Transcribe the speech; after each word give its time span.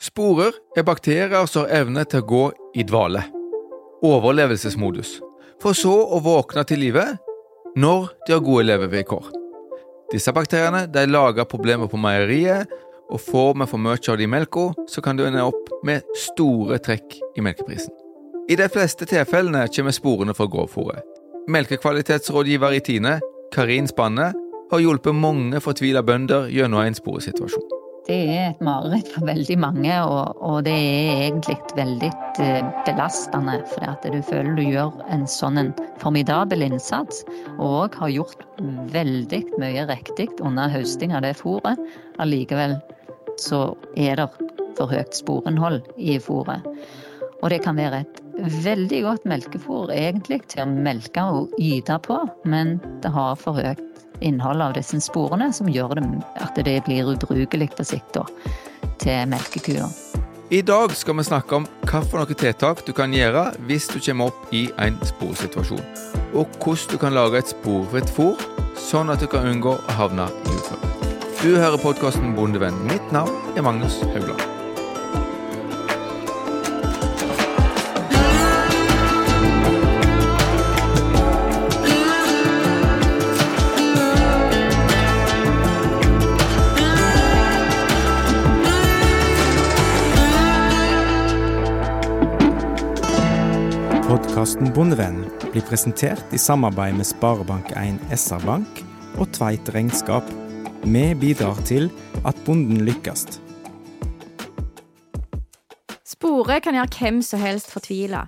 Sporer 0.00 0.54
er 0.80 0.84
bakterier 0.88 1.44
som 1.44 1.66
har 1.66 1.82
evne 1.82 2.06
til 2.08 2.22
å 2.22 2.24
gå 2.24 2.44
i 2.80 2.86
dvale, 2.88 3.20
overlevelsesmodus, 4.00 5.18
for 5.60 5.76
så 5.76 5.92
å 5.92 6.22
våkne 6.24 6.62
til 6.64 6.80
live 6.80 7.02
når 7.76 8.06
de 8.24 8.32
har 8.32 8.40
gode 8.46 8.64
levevilkår. 8.64 9.26
Disse 10.08 10.32
bakteriene 10.32 10.86
de 10.88 11.02
lager 11.04 11.44
problemer 11.44 11.90
på 11.92 12.00
meieriet, 12.00 12.70
og 13.12 13.20
får 13.20 13.58
vi 13.60 13.66
for 13.68 13.82
mye 13.84 13.98
av 14.00 14.16
det 14.16 14.24
i 14.24 14.30
melka, 14.30 14.70
så 14.88 15.02
kan 15.04 15.18
du 15.18 15.26
ende 15.26 15.44
opp 15.44 15.68
med 15.84 16.06
store 16.16 16.78
trekk 16.80 17.18
i 17.36 17.44
melkeprisen. 17.44 17.92
I 18.48 18.56
de 18.56 18.70
fleste 18.72 19.04
tilfellene 19.10 19.66
kommer 19.74 19.92
sporene 19.92 20.32
fra 20.34 20.46
grovfòret. 20.48 21.04
Melkekvalitetsrådgiver 21.50 22.78
i 22.78 22.80
Tine, 22.86 23.18
Karin 23.52 23.90
Spanne, 23.90 24.30
har 24.70 24.80
hjulpet 24.80 25.12
mange 25.18 25.60
fortvila 25.60 26.00
bønder 26.06 26.48
gjennom 26.48 26.86
en 26.86 26.96
sporesituasjon. 26.96 27.79
Det 28.10 28.16
er 28.26 28.48
et 28.48 28.62
mareritt 28.66 29.06
for 29.14 29.22
veldig 29.28 29.54
mange, 29.62 29.92
og, 30.02 30.38
og 30.42 30.64
det 30.66 30.72
er 30.74 31.20
egentlig 31.28 31.54
veldig 31.76 32.08
eh, 32.42 32.70
belastende. 32.88 33.60
For 33.70 33.86
at 33.86 34.02
du 34.02 34.16
føler 34.26 34.56
du 34.58 34.64
gjør 34.64 34.96
en 35.14 35.28
sånn 35.30 35.60
en 35.60 35.68
formidabel 36.02 36.64
innsats, 36.66 37.22
og 37.62 37.94
har 38.00 38.10
gjort 38.10 38.42
veldig 38.90 39.44
mye 39.62 39.84
riktig 39.92 40.26
under 40.42 40.72
høsting 40.74 41.14
av 41.14 41.22
det 41.22 41.36
fôret. 41.38 41.78
Allikevel 42.18 42.80
så 43.38 43.68
er 43.94 44.18
det 44.18 44.26
for 44.74 44.90
høyt 44.90 45.14
sporinnhold 45.14 45.78
i 45.94 46.18
fôret. 46.18 46.66
Og 47.44 47.54
det 47.54 47.60
kan 47.62 47.78
være 47.78 48.02
et 48.02 48.18
veldig 48.66 49.04
godt 49.06 49.30
melkefôr 49.30 49.94
egentlig 49.94 50.42
til 50.50 50.64
å 50.64 50.82
melke 50.88 51.28
og 51.30 51.54
yte 51.62 52.02
på, 52.02 52.18
men 52.42 52.80
det 53.04 53.14
har 53.14 53.38
for 53.38 53.62
høyt 53.62 53.86
innhold 54.20 54.62
av 54.62 54.76
disse 54.76 55.00
sporene 55.02 55.50
som 55.52 55.68
gjør 55.70 55.96
det, 55.98 56.06
at 56.40 56.60
det 56.64 56.78
blir 56.86 57.10
ubrukelig 57.14 57.70
på 57.76 57.86
sikt 57.86 58.14
da, 58.16 58.24
til 59.00 59.28
melkekua. 59.30 59.88
I 60.50 60.62
dag 60.66 60.90
skal 60.98 61.14
vi 61.14 61.24
snakke 61.28 61.60
om 61.60 61.66
hvilke 61.86 62.34
tiltak 62.34 62.82
du 62.86 62.90
kan 62.92 63.12
gjøre 63.14 63.52
hvis 63.68 63.86
du 63.92 64.00
kommer 64.02 64.32
opp 64.32 64.54
i 64.54 64.64
en 64.82 64.98
sporsituasjon, 65.06 65.84
og 66.34 66.58
hvordan 66.58 66.90
du 66.90 66.98
kan 66.98 67.14
lage 67.14 67.38
et 67.38 67.52
sporfritt 67.54 68.10
fôr, 68.10 68.40
sånn 68.74 69.14
at 69.14 69.22
du 69.22 69.30
kan 69.30 69.46
unngå 69.46 69.76
å 69.78 69.98
havne 70.00 70.26
i 70.26 70.56
uføre. 70.58 70.90
Du 71.40 71.54
hører 71.54 71.80
podkasten 71.80 72.34
Bondevenn. 72.36 72.82
Mitt 72.90 73.14
navn 73.14 73.32
er 73.56 73.64
Magnus 73.64 74.02
Haugland. 74.10 74.59
Podkasten 94.40 94.70
Bondevenn 94.72 95.18
blir 95.52 95.60
presentert 95.68 96.30
i 96.32 96.38
samarbeid 96.40 96.94
med 96.96 97.04
Sparebank1 97.04 97.98
SR-Bank 98.16 98.78
og 99.20 99.26
Tveit 99.36 99.66
Regnskap. 99.74 100.30
Vi 100.80 101.02
bidrar 101.20 101.58
til 101.68 101.90
at 102.24 102.38
bonden 102.46 102.78
lykkes. 102.86 103.26
Spore 106.08 106.56
kan 106.64 106.78
gjøre 106.78 106.88
hvem 106.94 107.18
som 107.20 107.42
helst 107.44 107.68
fortvila. 107.68 108.22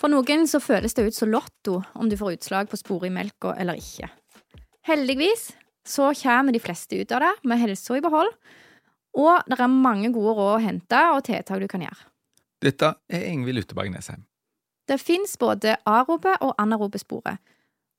For 0.00 0.08
noen 0.08 0.48
så 0.48 0.56
føles 0.64 0.96
det 0.96 1.04
ut 1.10 1.18
som 1.18 1.34
lotto 1.34 1.82
om 1.92 2.08
du 2.08 2.16
får 2.16 2.38
utslag 2.38 2.70
på 2.72 2.80
sporet 2.80 3.10
i 3.10 3.16
melka 3.18 3.52
eller 3.60 3.76
ikke. 3.76 4.08
Heldigvis 4.88 5.50
så 5.84 6.14
kommer 6.16 6.56
de 6.56 6.62
fleste 6.64 6.96
ut 6.96 7.12
av 7.12 7.26
det 7.26 7.34
med 7.44 7.60
helsa 7.60 7.98
i 7.98 8.06
behold, 8.06 8.32
og 9.20 9.44
det 9.44 9.60
er 9.60 9.68
mange 9.68 10.14
gode 10.16 10.32
råd 10.40 10.54
å 10.54 10.64
hente 10.64 11.04
og 11.12 11.26
tiltak 11.28 11.60
du 11.60 11.68
kan 11.68 11.84
gjøre. 11.84 12.08
Dette 12.64 12.94
er 13.12 13.28
Ingvild 13.34 13.66
Utteberg 13.66 13.92
Nesheim. 13.92 14.24
Det 14.86 14.98
fins 15.02 15.34
både 15.38 15.76
arobe 15.88 16.36
og 16.40 16.54
anarobe 16.62 16.98
sporer, 17.02 17.40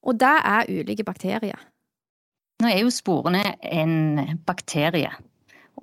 og 0.07 0.19
det 0.19 0.35
er 0.47 0.69
ulike 0.71 1.03
bakterier. 1.08 1.59
Nå 2.61 2.70
er 2.71 2.80
jo 2.81 2.93
sporene 2.93 3.43
en 3.61 4.37
bakterie, 4.48 5.11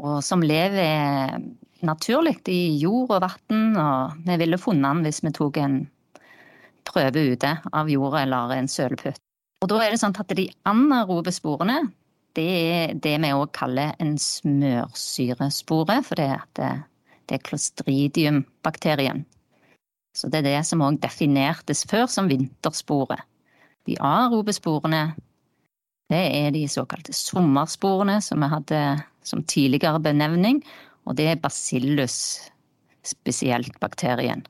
og 0.00 0.22
som 0.26 0.42
lever 0.42 1.36
naturlig 1.84 2.38
i 2.50 2.78
jord 2.80 3.12
og 3.14 3.26
vann, 3.26 3.76
og 3.76 4.16
vi 4.24 4.38
ville 4.40 4.58
funnet 4.58 4.88
den 4.88 5.04
hvis 5.04 5.20
vi 5.22 5.34
tok 5.36 5.60
en 5.60 5.76
prøve 6.88 7.26
ute 7.32 7.52
av 7.72 7.90
jorda 7.90 8.24
eller 8.24 8.56
en 8.56 8.70
sølepytt. 8.70 9.20
Og 9.62 9.70
da 9.70 9.78
er 9.80 9.94
det 9.94 10.00
sånn 10.02 10.16
at 10.20 10.34
de 10.36 10.48
anarobe 10.68 11.32
sporene, 11.32 11.78
det 12.36 12.48
er 12.48 12.96
det 12.98 13.14
vi 13.22 13.30
òg 13.32 13.52
kaller 13.54 13.94
en 14.02 14.16
smørsyrespore, 14.20 16.00
for 16.04 16.18
det 16.18 16.26
er, 16.34 16.82
det 17.28 17.38
er 17.38 17.44
clostridium-bakterien. 17.46 19.22
Så 20.14 20.30
det 20.30 20.42
er 20.42 20.46
det 20.46 20.62
som 20.68 20.82
òg 20.86 21.00
definertes 21.02 21.82
før 21.90 22.06
som 22.10 22.30
vintersporet. 22.30 23.22
De 23.84 23.96
aerobe 24.00 24.54
sporene, 24.54 25.08
det 26.12 26.22
er 26.38 26.54
de 26.54 26.64
såkalte 26.70 27.12
sommersporene 27.16 28.20
som 28.22 28.44
vi 28.44 28.50
hadde 28.52 28.80
som 29.26 29.42
tidligere 29.48 30.00
benevning, 30.04 30.62
og 31.04 31.18
det 31.18 31.28
er 31.32 31.40
bacillus, 31.40 32.16
spesielt 33.04 33.76
bakterien. 33.82 34.44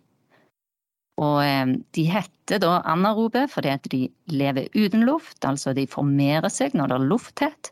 Og 1.23 1.41
eh, 1.45 1.75
de 1.95 2.05
heter 2.11 2.61
da 2.63 2.81
anarobe 2.91 3.47
fordi 3.51 3.71
at 3.71 3.87
de 3.91 4.03
lever 4.31 4.69
uten 4.75 5.07
luft, 5.07 5.41
altså 5.47 5.75
de 5.75 5.87
formerer 5.91 6.51
seg 6.53 6.75
når 6.75 6.91
det 6.91 6.99
er 6.99 7.09
lufttett, 7.13 7.71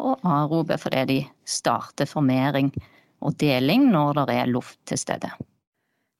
og 0.00 0.24
arobe 0.24 0.78
fordi 0.80 1.04
de 1.10 1.18
starter 1.44 2.08
formering 2.08 2.70
og 3.20 3.36
deling 3.40 3.90
når 3.92 4.24
det 4.24 4.36
er 4.40 4.52
luft 4.52 4.78
til 4.88 5.00
stede. 5.00 5.32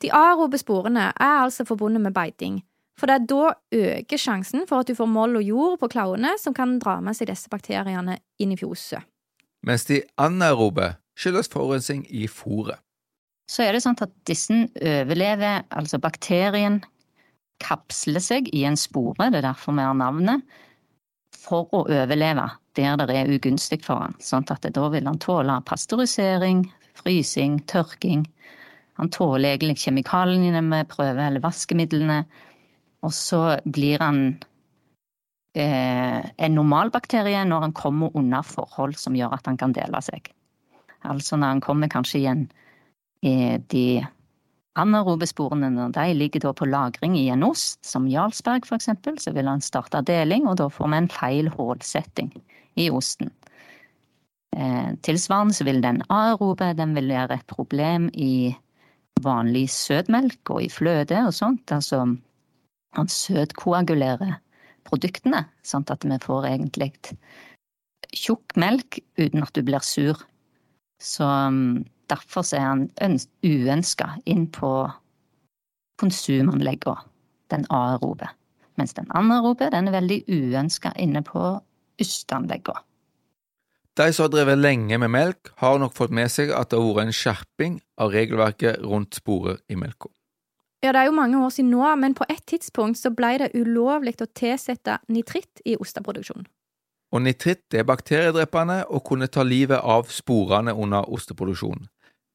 De 0.01 0.11
arobe 0.15 0.59
sporene 0.61 1.11
er 1.13 1.37
altså 1.45 1.67
forbundet 1.69 2.03
med 2.03 2.15
beiting, 2.17 2.61
for 2.99 3.09
det 3.09 3.17
er 3.17 3.27
da 3.29 3.53
øker 3.73 4.21
sjansen 4.21 4.67
for 4.69 4.83
at 4.83 4.91
du 4.91 4.97
får 4.97 5.09
moll 5.09 5.39
og 5.41 5.45
jord 5.45 5.79
på 5.81 5.89
klauene 5.93 6.35
som 6.41 6.57
kan 6.57 6.79
dra 6.81 6.99
med 7.05 7.17
seg 7.17 7.31
disse 7.31 7.49
bakteriene 7.53 8.19
inn 8.41 8.53
i 8.53 8.59
fjoset. 8.61 9.05
Mens 9.67 9.85
de 9.89 10.01
anaerobe 10.21 10.95
skyldes 11.21 11.51
forurensning 11.53 12.07
i 12.09 12.27
fôret. 12.29 12.81
Så 13.51 13.65
er 13.65 13.75
det 13.75 13.83
sånn 13.85 13.99
at 14.01 14.13
disse 14.29 14.55
overlever, 14.79 15.65
altså 15.75 15.99
bakterien 16.01 16.79
kapsler 17.61 18.23
seg 18.25 18.49
i 18.57 18.65
en 18.69 18.79
spore, 18.79 19.29
det 19.29 19.41
er 19.41 19.49
derfor 19.51 19.77
vi 19.77 19.85
har 19.85 19.97
navnet, 19.99 20.45
for 21.37 21.69
å 21.75 21.85
overleve 21.89 22.47
der 22.79 23.01
det 23.01 23.17
er 23.17 23.33
ugunstig 23.33 23.83
for 23.85 24.05
han. 24.05 24.15
Sånn 24.23 24.47
at 24.53 24.65
da 24.71 24.87
vil 24.93 25.09
han 25.09 25.19
tåle 25.21 25.57
pasteurisering, 25.67 26.65
frysing, 27.01 27.59
tørking. 27.71 28.25
Han 29.01 29.11
tåler 29.13 29.55
egentlig 29.55 29.81
kjemikaliene 29.81 30.61
vi 30.67 30.85
prøver, 30.91 31.23
eller 31.27 31.45
vaskemidlene. 31.45 32.21
Og 33.07 33.15
så 33.17 33.57
blir 33.65 34.03
han 34.05 34.21
eh, 35.57 36.21
en 36.21 36.57
normalbakterie 36.59 37.47
når 37.49 37.67
han 37.67 37.77
kommer 37.77 38.13
under 38.19 38.45
forhold 38.45 38.99
som 39.01 39.17
gjør 39.17 39.39
at 39.39 39.49
han 39.49 39.57
kan 39.61 39.73
dele 39.77 40.05
seg. 40.05 40.29
Altså 41.09 41.41
når 41.41 41.57
han 41.57 41.65
kommer 41.65 41.89
kanskje 41.89 42.21
igjen 42.21 42.47
i 43.25 43.57
de 43.73 44.03
anaerobe 44.81 45.27
sporene, 45.29 45.73
når 45.73 45.97
de 45.97 46.07
ligger 46.15 46.45
da 46.45 46.53
på 46.57 46.69
lagring 46.69 47.17
i 47.19 47.29
en 47.33 47.45
ost, 47.49 47.81
som 47.85 48.09
Jarlsberg 48.09 48.69
eksempel, 48.69 49.19
så 49.19 49.33
vil 49.37 49.49
han 49.49 49.65
starte 49.65 50.05
deling, 50.07 50.47
og 50.49 50.61
da 50.61 50.69
får 50.73 50.93
vi 50.93 51.01
en 51.01 51.13
feil 51.13 51.51
hullsetting 51.57 52.33
i 52.77 52.91
osten. 52.93 53.33
Eh, 54.57 54.93
tilsvarende 55.07 55.55
så 55.55 55.65
vil 55.65 55.81
den 55.83 56.03
aerobe 56.11 56.73
den 56.77 56.95
vil 56.97 57.09
være 57.13 57.39
et 57.39 57.47
problem 57.51 58.09
i 58.15 58.53
vanlig 59.25 59.67
søtmelk 59.73 60.53
og 60.55 60.65
i 60.65 60.71
fløte 60.73 61.19
og 61.27 61.35
sånt. 61.37 61.71
Altså 61.75 62.05
han 62.97 63.11
søtkoagulerer 63.11 64.39
produktene, 64.89 65.45
sånn 65.63 65.87
at 65.93 66.07
vi 66.07 66.19
får 66.23 66.49
egentlig 66.49 66.91
tjukk 68.17 68.57
melk 68.59 68.99
uten 69.21 69.45
at 69.45 69.55
du 69.55 69.63
blir 69.67 69.85
sur. 69.87 70.19
Så 71.01 71.25
um, 71.25 71.85
derfor 72.11 72.45
er 72.57 72.67
han 72.67 72.89
uønska 73.47 74.17
inn 74.27 74.49
på 74.53 74.73
konsumanleggene, 76.01 77.07
den 77.53 77.67
aerobe. 77.71 78.29
Mens 78.81 78.95
den 78.97 79.11
anaerobe 79.17 79.69
den 79.73 79.91
er 79.91 79.99
veldig 79.99 80.23
uønska 80.29 80.95
inne 80.97 81.23
på 81.27 81.43
osteanleggene. 82.01 82.81
De 84.01 84.13
som 84.17 84.25
har 84.25 84.31
drevet 84.33 84.57
lenge 84.57 84.97
med 84.97 85.13
melk, 85.13 85.51
har 85.61 85.77
nok 85.77 85.93
fått 85.93 86.13
med 86.17 86.31
seg 86.33 86.55
at 86.57 86.71
det 86.73 86.79
har 86.81 86.95
vært 86.97 87.11
en 87.11 87.19
skjerping 87.19 87.75
av 88.01 88.15
regelverket 88.15 88.81
rundt 88.81 89.19
sporer 89.19 89.59
i 89.69 89.77
melka. 89.77 90.09
Ja, 90.81 90.95
det 90.95 91.03
er 91.03 91.11
jo 91.11 91.17
mange 91.19 91.37
år 91.37 91.53
siden 91.53 91.75
nå, 91.75 91.83
men 92.01 92.17
på 92.17 92.25
et 92.33 92.41
tidspunkt 92.49 92.97
så 92.97 93.13
ble 93.13 93.35
det 93.43 93.51
ulovlig 93.53 94.15
å 94.25 94.31
tilsette 94.33 94.97
nitritt 95.13 95.61
i 95.69 95.77
osteproduksjonen. 95.77 96.49
Og 97.13 97.25
nitritt 97.27 97.77
er 97.77 97.85
bakteriedrepende 97.85 98.87
og 98.89 99.05
kunne 99.05 99.29
ta 99.29 99.45
livet 99.45 99.83
av 99.83 100.09
sporene 100.09 100.73
under 100.73 101.05
osteproduksjonen. 101.13 101.91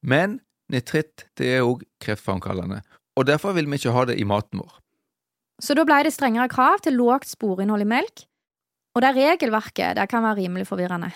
Men 0.06 0.38
nitritt 0.70 1.26
det 1.40 1.50
er 1.56 1.66
òg 1.66 1.82
kreftframkallende, 2.04 2.84
og 3.18 3.26
derfor 3.26 3.56
vil 3.58 3.66
vi 3.66 3.80
ikke 3.80 3.96
ha 3.96 4.06
det 4.06 4.20
i 4.20 4.28
maten 4.28 4.62
vår. 4.62 4.78
Så 5.58 5.74
da 5.74 5.82
ble 5.88 6.04
det 6.06 6.14
strengere 6.14 6.52
krav 6.52 6.84
til 6.84 7.00
lågt 7.00 7.32
sporinnhold 7.32 7.82
i 7.82 7.92
melk, 7.96 8.28
og 8.94 9.02
det 9.02 9.16
regelverket 9.16 9.96
det 9.98 10.06
kan 10.12 10.22
være 10.22 10.44
rimelig 10.44 10.68
forvirrende. 10.70 11.10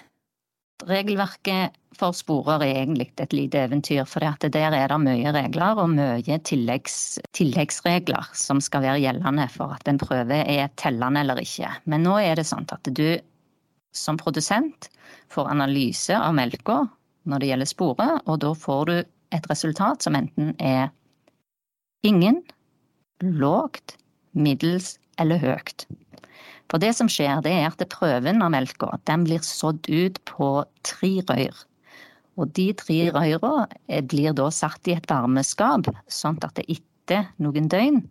Regelverket 0.89 1.77
for 1.99 2.17
sporer 2.17 2.63
er 2.65 2.79
egentlig 2.83 3.11
et 3.21 3.35
lite 3.37 3.61
eventyr, 3.67 4.05
for 4.09 4.25
der 4.25 4.75
er 4.77 4.89
det 4.89 4.99
mye 5.03 5.33
regler 5.35 5.81
og 5.83 5.91
mye 5.93 6.39
tilleggs, 6.49 7.19
tilleggsregler 7.37 8.31
som 8.37 8.63
skal 8.65 8.85
være 8.87 9.03
gjeldende 9.03 9.49
for 9.53 9.75
at 9.77 9.89
en 9.91 10.01
prøve 10.01 10.39
er 10.41 10.71
tellende 10.81 11.21
eller 11.25 11.43
ikke. 11.43 11.73
Men 11.85 12.07
nå 12.07 12.17
er 12.23 12.41
det 12.41 12.47
sånn 12.49 12.69
at 12.73 12.89
du 12.97 13.19
som 13.97 14.17
produsent 14.21 14.89
får 15.33 15.51
analyse 15.51 16.15
av 16.15 16.35
melka 16.37 16.85
når 17.29 17.43
det 17.43 17.51
gjelder 17.51 17.69
sporet, 17.69 18.23
og 18.27 18.41
da 18.45 18.55
får 18.57 18.85
du 18.89 18.97
et 19.37 19.51
resultat 19.51 20.07
som 20.07 20.17
enten 20.17 20.55
er 20.59 20.89
ingen, 22.07 22.41
lågt, 23.21 23.99
middels 24.33 24.95
eller 25.21 25.43
høyt. 25.43 25.85
For 26.71 26.79
det 26.83 26.93
som 26.95 27.09
skjer, 27.11 27.41
det 27.43 27.53
er 27.53 27.67
at 27.69 27.83
prøven 27.91 28.43
av 28.45 28.53
melka 28.55 28.93
den 29.11 29.27
blir 29.27 29.43
sådd 29.45 29.89
ut 29.91 30.21
på 30.31 30.51
tre 30.87 31.13
røyr. 31.27 31.65
Og 32.39 32.53
de 32.57 32.71
tre 32.79 33.01
røyra 33.13 33.67
blir 34.09 34.37
da 34.39 34.47
satt 34.55 34.87
i 34.89 34.95
et 34.95 35.09
varmeskap, 35.11 35.91
sånn 36.07 36.39
at 36.47 36.55
det 36.61 36.69
etter 36.71 37.27
noen 37.43 37.67
døgn, 37.69 38.05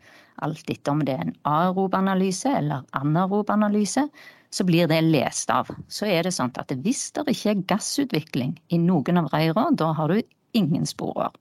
alt 0.43 0.69
etter 0.71 0.91
om 0.91 1.05
det 1.07 1.15
er 1.15 1.23
en 1.23 1.37
aerob-analyse 1.47 2.51
eller 2.59 2.83
anaerob-analyse, 2.99 4.05
så 4.51 4.65
blir 4.65 4.89
det 4.89 4.99
lest 5.07 5.51
av. 5.53 5.69
Så 5.87 6.07
er 6.09 6.25
det 6.25 6.33
sånn 6.35 6.51
at 6.59 6.71
hvis 6.83 7.09
det 7.15 7.25
ikke 7.31 7.53
er 7.53 7.65
gassutvikling 7.69 8.57
i 8.73 8.79
noen 8.81 9.21
av 9.21 9.29
røyra, 9.33 9.69
da 9.77 9.91
har 9.95 10.11
du 10.11 10.19
ingen 10.57 10.87
sporer. 10.89 11.31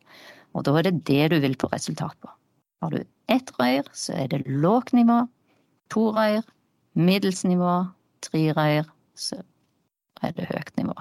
Og 0.54 0.64
da 0.66 0.76
er 0.78 0.88
det 0.88 1.02
det 1.08 1.30
du 1.32 1.38
vil 1.42 1.56
få 1.58 1.70
resultat 1.72 2.14
på. 2.22 2.30
Har 2.84 2.94
du 2.94 3.02
ett 3.32 3.50
røyr, 3.58 3.88
så 3.92 4.14
er 4.14 4.30
det 4.32 4.44
lågt 4.46 4.94
nivå. 4.94 5.24
To 5.92 6.10
røyr, 6.14 6.44
middels 6.98 7.44
nivå, 7.46 7.80
tre 8.24 8.48
røyr, 8.56 8.88
så 9.18 9.40
er 10.22 10.34
det 10.36 10.48
høyt 10.50 10.74
nivå. 10.80 10.96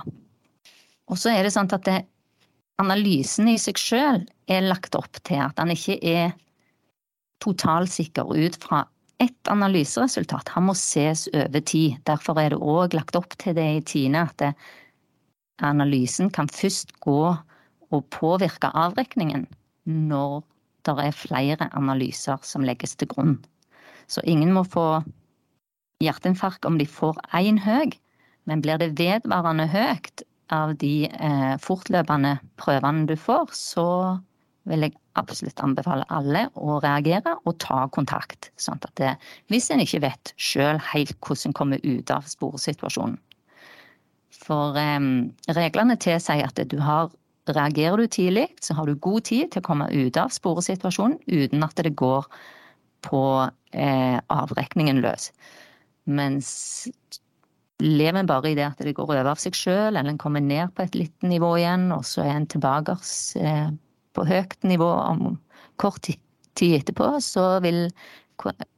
Og 1.07 1.19
så 1.19 1.33
er 1.33 1.45
det 1.45 1.53
sånn 1.55 1.71
at 1.73 1.85
det, 1.87 2.01
analysen 2.77 3.49
i 3.49 3.57
seg 3.57 3.79
sjøl 3.81 4.21
er 4.53 4.67
lagt 4.67 4.93
opp 4.97 5.17
til 5.25 5.41
at 5.41 5.57
han 5.57 5.73
ikke 5.73 5.97
er 6.05 6.35
totalsikker 7.41 8.29
ut 8.37 8.57
fra 8.61 8.83
ett 9.23 9.49
analyseresultat. 9.49 10.51
Han 10.53 10.67
må 10.69 10.75
ses 10.77 11.25
over 11.33 11.63
tid. 11.65 11.97
Derfor 12.05 12.37
er 12.41 12.53
det 12.53 12.61
òg 12.61 12.93
lagt 12.93 13.17
opp 13.17 13.33
til 13.41 13.57
det 13.57 13.65
i 13.79 13.85
Tine 13.85 14.27
at 14.29 14.37
det, 14.43 14.51
analysen 15.65 16.29
kan 16.29 16.49
først 16.53 16.91
gå 17.01 17.21
og 17.33 18.09
påvirke 18.13 18.69
avrekningen 18.77 19.47
når 19.89 20.43
det 20.85 20.95
er 21.01 21.15
flere 21.15 21.69
analyser 21.73 22.37
som 22.45 22.65
legges 22.67 22.93
til 22.95 23.09
grunn. 23.09 23.37
Så 24.05 24.21
ingen 24.23 24.53
må 24.53 24.61
få 24.67 25.01
hjerteinfarkt 26.03 26.65
om 26.67 26.77
de 26.79 26.87
får 26.89 27.19
én 27.37 27.59
høy, 27.63 27.91
men 28.47 28.63
blir 28.63 28.79
det 28.81 28.95
vedvarende 28.99 29.67
høyt 29.71 30.23
av 30.53 30.75
de 30.79 31.09
eh, 31.09 31.55
fortløpende 31.59 32.37
prøvene 32.59 33.07
du 33.09 33.15
får, 33.19 33.51
så 33.55 33.87
vil 34.67 34.83
jeg 34.83 34.95
absolutt 35.19 35.61
anbefale 35.63 36.05
alle 36.13 36.45
å 36.59 36.79
reagere 36.83 37.37
og 37.47 37.57
ta 37.63 37.85
kontakt. 37.91 38.51
Sånn 38.59 38.79
at 38.83 38.91
det, 38.99 39.13
hvis 39.51 39.69
en 39.71 39.83
ikke 39.83 40.03
vet 40.03 40.33
sjøl 40.35 40.79
helt 40.91 41.15
hvordan 41.21 41.51
en 41.51 41.57
kommer 41.57 41.83
ut 41.83 42.11
av 42.13 42.27
sporesituasjonen. 42.29 43.17
For 44.37 44.77
eh, 44.79 44.99
reglene 45.57 45.97
tilsier 45.99 46.47
at 46.47 46.67
du 46.71 46.77
har 46.83 47.11
Reagerer 47.47 47.95
du 47.95 48.07
tidlig, 48.11 48.49
så 48.59 48.73
har 48.75 48.89
du 48.89 48.97
god 48.99 49.23
tid 49.29 49.51
til 49.53 49.61
å 49.61 49.63
komme 49.63 49.85
ut 49.87 50.17
av 50.19 50.33
sporesituasjonen 50.35 51.21
uten 51.31 51.63
at 51.63 51.79
det 51.79 51.93
går 51.95 52.25
på 53.07 53.21
eh, 53.71 54.17
avrekningen 54.27 54.99
løs. 54.99 55.29
Mens 56.07 56.49
lever 57.83 58.21
en 58.21 58.29
bare 58.29 58.51
i 58.51 58.55
det 58.57 58.65
at 58.65 58.79
det 58.81 58.95
går 58.97 59.05
over 59.05 59.33
av 59.33 59.41
seg 59.41 59.55
sjøl, 59.57 59.93
eller 59.93 60.13
en 60.13 60.21
kommer 60.21 60.41
ned 60.41 60.73
på 60.75 60.85
et 60.85 60.95
lite 60.97 61.29
nivå 61.29 61.53
igjen, 61.59 61.91
og 61.93 62.05
så 62.07 62.23
er 62.25 62.33
en 62.33 62.49
tilbake 62.49 62.97
eh, 63.41 63.69
på 64.17 64.25
høyt 64.25 64.57
nivå 64.65 64.87
om 64.87 65.37
kort 65.77 66.07
tid 66.07 66.79
etterpå, 66.79 67.11
så 67.21 67.59
vil, 67.61 67.85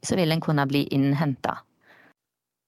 så 0.04 0.20
vil 0.20 0.36
en 0.36 0.44
kunne 0.44 0.68
bli 0.68 0.84
innhenta. 0.96 1.62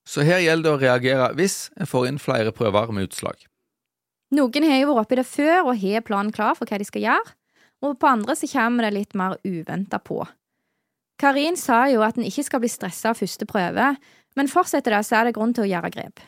Så 0.08 0.24
her 0.26 0.40
gjelder 0.42 0.66
det 0.66 0.72
å 0.72 0.82
reagere 0.82 1.30
hvis 1.38 1.56
en 1.78 1.88
får 1.88 2.08
inn 2.08 2.22
flere 2.22 2.54
prøver 2.54 2.90
med 2.94 3.10
utslag. 3.10 3.44
Noen 4.32 4.64
har 4.64 4.80
jo 4.80 4.94
vært 4.96 5.04
oppi 5.04 5.18
det 5.20 5.28
før 5.28 5.58
og 5.68 5.82
har 5.82 6.04
planen 6.06 6.32
klar 6.32 6.56
for 6.56 6.66
hva 6.66 6.80
de 6.80 6.88
skal 6.88 7.04
gjøre, 7.04 7.34
og 7.84 7.98
på 8.00 8.08
andre 8.08 8.34
så 8.38 8.48
kommer 8.48 8.86
det 8.86 8.96
litt 8.96 9.18
mer 9.18 9.36
uventa 9.44 10.00
på. 10.00 10.22
Karin 11.20 11.58
sa 11.60 11.84
jo 11.92 12.00
at 12.02 12.16
en 12.16 12.26
ikke 12.26 12.46
skal 12.46 12.62
bli 12.62 12.70
stressa 12.72 13.12
av 13.12 13.20
første 13.20 13.46
prøve, 13.46 13.92
men 14.38 14.50
fortsetter 14.50 14.94
det, 14.96 15.02
så 15.06 15.20
er 15.20 15.28
det 15.28 15.34
grunn 15.36 15.54
til 15.56 15.66
å 15.66 15.72
gjøre 15.72 15.90
grep. 15.94 16.22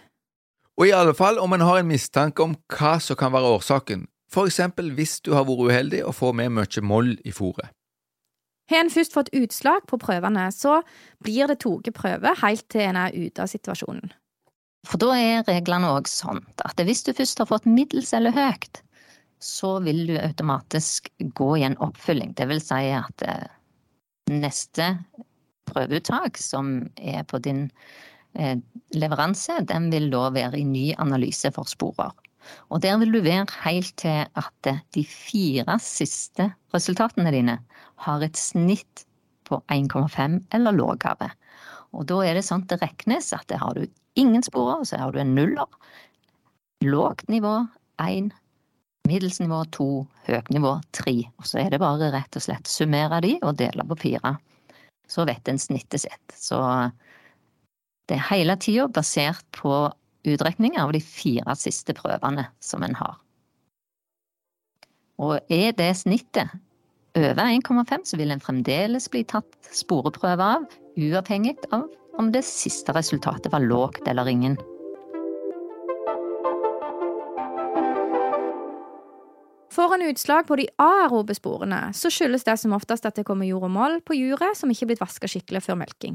Og 0.75 0.89
i 0.89 0.95
alle 0.97 1.15
fall 1.15 1.39
om 1.39 1.55
en 1.55 1.63
har 1.63 1.81
en 1.81 1.89
mistanke 1.89 2.43
om 2.43 2.57
hva 2.75 2.97
som 3.03 3.19
kan 3.19 3.33
være 3.35 3.53
årsaken, 3.59 4.09
for 4.33 4.51
eksempel 4.51 4.91
hvis 4.97 5.21
du 5.23 5.33
har 5.37 5.47
vært 5.47 5.71
uheldig 5.71 6.03
og 6.09 6.17
får 6.19 6.37
med 6.41 6.55
mye 6.57 6.83
moll 6.83 7.15
i 7.23 7.35
fôret. 7.35 7.71
Har 8.73 8.81
en 8.81 8.91
først 8.91 9.13
fått 9.13 9.33
utslag 9.37 9.85
på 9.87 9.99
prøvene, 10.01 10.49
så 10.53 10.81
blir 11.23 11.51
det 11.51 11.61
tatt 11.63 11.91
prøve 11.95 12.33
helt 12.41 12.65
til 12.73 12.87
en 12.89 12.97
er 12.97 13.13
ute 13.13 13.45
av 13.45 13.51
situasjonen. 13.53 14.15
For 14.89 15.01
da 15.01 15.13
er 15.17 15.45
reglene 15.49 15.93
òg 15.97 16.09
sånn 16.09 16.43
at 16.65 16.81
hvis 16.81 17.05
du 17.07 17.13
først 17.17 17.41
har 17.41 17.49
fått 17.49 17.69
middels 17.69 18.13
eller 18.17 18.35
høyt, 18.37 18.81
så 19.45 19.77
vil 19.85 20.07
du 20.09 20.17
automatisk 20.17 21.11
gå 21.37 21.51
i 21.61 21.67
en 21.69 21.77
oppfylling. 21.85 22.33
Det 22.37 22.49
vil 22.49 22.63
si 22.65 22.89
at 22.97 23.25
eh, 23.29 23.47
neste 24.33 24.95
prøveuttak 25.71 26.39
som 26.41 26.77
er 26.97 27.25
på 27.29 27.41
din 27.45 27.67
eh, 28.39 28.59
leveranse, 28.95 29.61
den 29.69 29.91
vil 29.93 30.11
da 30.13 30.29
være 30.35 30.61
i 30.61 30.69
ny 30.69 30.87
analyse 31.03 31.51
for 31.55 31.69
sporer. 31.71 32.13
Og 32.69 32.83
der 32.85 32.99
vil 33.01 33.15
du 33.15 33.21
være 33.25 33.47
helt 33.65 33.95
til 34.01 34.27
at 34.29 34.71
de 34.95 35.05
fire 35.09 35.79
siste 35.81 36.51
resultatene 36.75 37.33
dine 37.33 37.59
har 38.05 38.25
et 38.25 38.37
snitt 38.37 39.07
på 39.49 39.61
1,5 39.73 40.41
eller 40.57 40.77
lavere. 40.77 41.31
Og 41.95 42.09
da 42.11 42.21
er 42.27 42.37
det 42.37 42.47
sånn 42.47 42.67
det 42.69 42.81
regnes 42.83 43.33
at 43.37 43.47
det 43.49 43.61
har 43.63 43.77
du 43.77 43.85
ingen 44.19 44.43
sporer, 44.45 44.85
så 44.85 45.01
har 45.01 45.13
du 45.15 45.21
en 45.23 45.35
nuller. 45.37 45.69
Lågt 46.85 47.29
nivå 47.33 47.55
1, 48.03 48.33
middels 49.09 49.41
nivå 49.41 49.63
2, 49.77 49.89
høyt 50.29 50.51
nivå 50.53 50.75
3. 50.97 51.15
Og 51.39 51.49
så 51.49 51.63
er 51.63 51.71
det 51.73 51.81
bare 51.83 52.11
rett 52.13 52.37
og 52.37 52.45
slett 52.45 52.71
summere 52.71 53.23
de 53.25 53.37
og 53.43 53.57
dele 53.61 53.87
på 53.89 54.01
fire 54.09 54.37
så 55.15 55.27
vet 55.29 55.49
en 55.49 55.61
snittet 55.61 56.05
sitt. 56.05 56.35
Så 56.35 56.59
det 58.09 58.19
er 58.19 58.29
hele 58.33 58.57
tida 58.61 58.89
basert 58.91 59.47
på 59.55 59.87
utrekninger 60.25 60.81
av 60.81 60.93
de 60.97 61.01
fire 61.05 61.55
siste 61.59 61.95
prøvene 61.97 62.49
som 62.65 62.85
en 62.85 62.97
har. 62.99 63.19
Og 65.23 65.39
er 65.53 65.75
det 65.79 65.93
snittet 66.01 66.51
over 67.15 67.45
1,5, 67.47 68.07
så 68.11 68.19
vil 68.19 68.35
en 68.35 68.43
fremdeles 68.43 69.07
bli 69.13 69.23
tatt 69.31 69.71
sporeprøve 69.71 70.49
av, 70.57 70.65
uavhengig 70.99 71.57
av 71.71 71.87
om 72.19 72.31
det 72.35 72.43
siste 72.47 72.95
resultatet 72.95 73.53
var 73.55 73.63
lågt 73.63 74.09
eller 74.11 74.29
ingen. 74.31 74.59
Får 79.75 79.95
en 79.95 80.03
utslag 80.03 80.47
på 80.47 80.57
de 80.57 80.69
aerobe 80.79 81.35
sporene, 81.35 81.89
så 81.99 82.11
skyldes 82.13 82.45
det 82.47 82.55
som 82.61 82.77
oftest 82.77 83.09
at 83.09 83.17
det 83.19 83.25
kommer 83.27 83.49
jord 83.49 83.67
og 83.67 83.73
moll 83.75 83.97
på 84.07 84.15
juret 84.15 84.55
som 84.55 84.71
ikke 84.71 84.87
er 84.87 84.91
blitt 84.93 85.03
vaska 85.03 85.31
skikkelig 85.31 85.65
før 85.67 85.81
melking. 85.81 86.15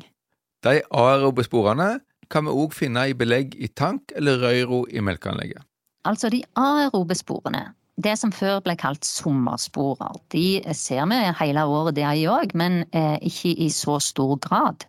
De 0.64 0.78
aerobe 0.96 1.44
sporene 1.44 1.98
kan 2.32 2.48
vi 2.48 2.54
òg 2.56 2.78
finne 2.78 3.04
i 3.10 3.18
belegg 3.18 3.58
i 3.60 3.68
tank 3.68 4.14
eller 4.16 4.40
røyro 4.40 4.86
i 4.88 5.04
melkeanlegget. 5.04 5.66
Altså 6.08 6.32
de 6.32 6.40
aerobe 6.56 7.18
sporene, 7.20 7.66
det 8.00 8.16
som 8.22 8.32
før 8.32 8.62
ble 8.64 8.78
kalt 8.80 9.04
sommersporer, 9.04 10.16
de 10.32 10.62
ser 10.72 11.04
vi 11.12 11.20
hele 11.42 11.68
året 11.68 12.00
det 12.00 12.08
òg, 12.32 12.56
men 12.56 12.86
eh, 12.96 13.18
ikke 13.28 13.58
i 13.60 13.68
så 13.76 14.00
stor 14.00 14.38
grad. 14.40 14.88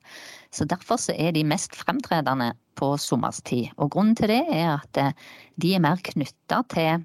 Så 0.55 0.63
derfor 0.65 0.99
så 0.99 1.15
er 1.19 1.35
de 1.35 1.43
mest 1.43 1.75
fremtredende 1.75 2.53
på 2.79 2.95
sommerstid. 2.99 3.75
Og 3.83 3.91
grunnen 3.91 4.15
til 4.19 4.31
det 4.31 4.45
er 4.47 4.77
at 4.77 5.03
eh, 5.03 5.17
de 5.59 5.75
er 5.75 5.83
mer 5.83 5.99
knytta 5.99 6.63
til 6.71 7.03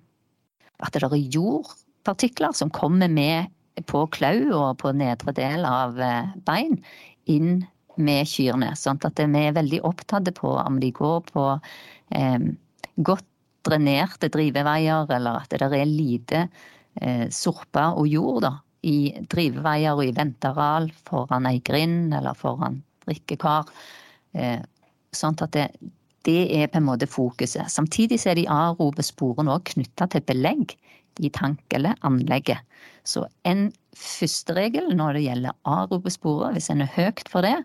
at 0.83 0.95
det 0.95 1.03
er 1.05 1.15
jordpartikler 1.35 2.55
som 2.57 2.73
kommer 2.73 3.11
med 3.11 3.51
på 3.89 4.05
klau 4.15 4.39
og 4.55 4.77
på 4.79 4.93
nedre 4.95 5.33
del 5.35 5.65
av 5.67 5.99
eh, 5.99 6.35
bein 6.47 6.79
inn 7.31 7.65
med 7.95 8.27
kyrne. 8.27 8.73
Sånn 8.79 8.99
at 9.07 9.19
vi 9.19 9.41
er 9.47 9.55
veldig 9.55 9.81
opptatt 9.87 10.31
på 10.37 10.55
om 10.59 10.79
de 10.79 10.91
går 10.95 11.23
på 11.31 11.47
eh, 12.15 12.39
godt 12.95 13.27
drenerte 13.65 14.29
driveveier, 14.29 15.09
eller 15.09 15.41
at 15.41 15.55
det 15.55 15.65
er 15.65 15.89
lite 15.89 16.45
eh, 17.01 17.25
sorpe 17.33 17.87
og 17.97 18.07
jord 18.07 18.43
da, 18.45 18.53
i 18.85 19.09
driveveier 19.31 19.97
og 19.97 20.05
i 20.05 20.13
venteareal 20.15 20.91
foran 21.07 21.49
ei 21.49 21.59
grind 21.65 22.13
eller 22.13 22.37
foran 22.37 22.81
drikkekar. 23.07 23.71
Eh, 24.37 24.61
sånn 25.15 25.37
at 25.41 25.55
det, 25.55 25.69
det 26.25 26.41
er 26.57 26.69
på 26.71 26.79
en 26.81 26.87
måte 26.87 27.07
fokuset. 27.09 27.69
Samtidig 27.71 28.19
er 28.25 28.37
de 28.39 28.47
aerobe 28.51 29.03
sporene 29.05 29.53
òg 29.53 29.67
knytta 29.71 30.09
til 30.11 30.25
belegg 30.25 30.75
i 31.23 31.29
tank 31.31 31.61
eller 31.75 31.95
anlegget. 32.07 32.59
Så 33.07 33.25
en 33.47 33.69
første 33.95 34.55
regel 34.57 34.91
når 34.97 35.17
det 35.17 35.25
gjelder 35.27 35.57
aerobe 35.69 36.11
sporer, 36.11 36.55
hvis 36.55 36.71
en 36.73 36.83
er 36.83 36.91
høyt 36.95 37.29
for 37.31 37.45
det, 37.45 37.55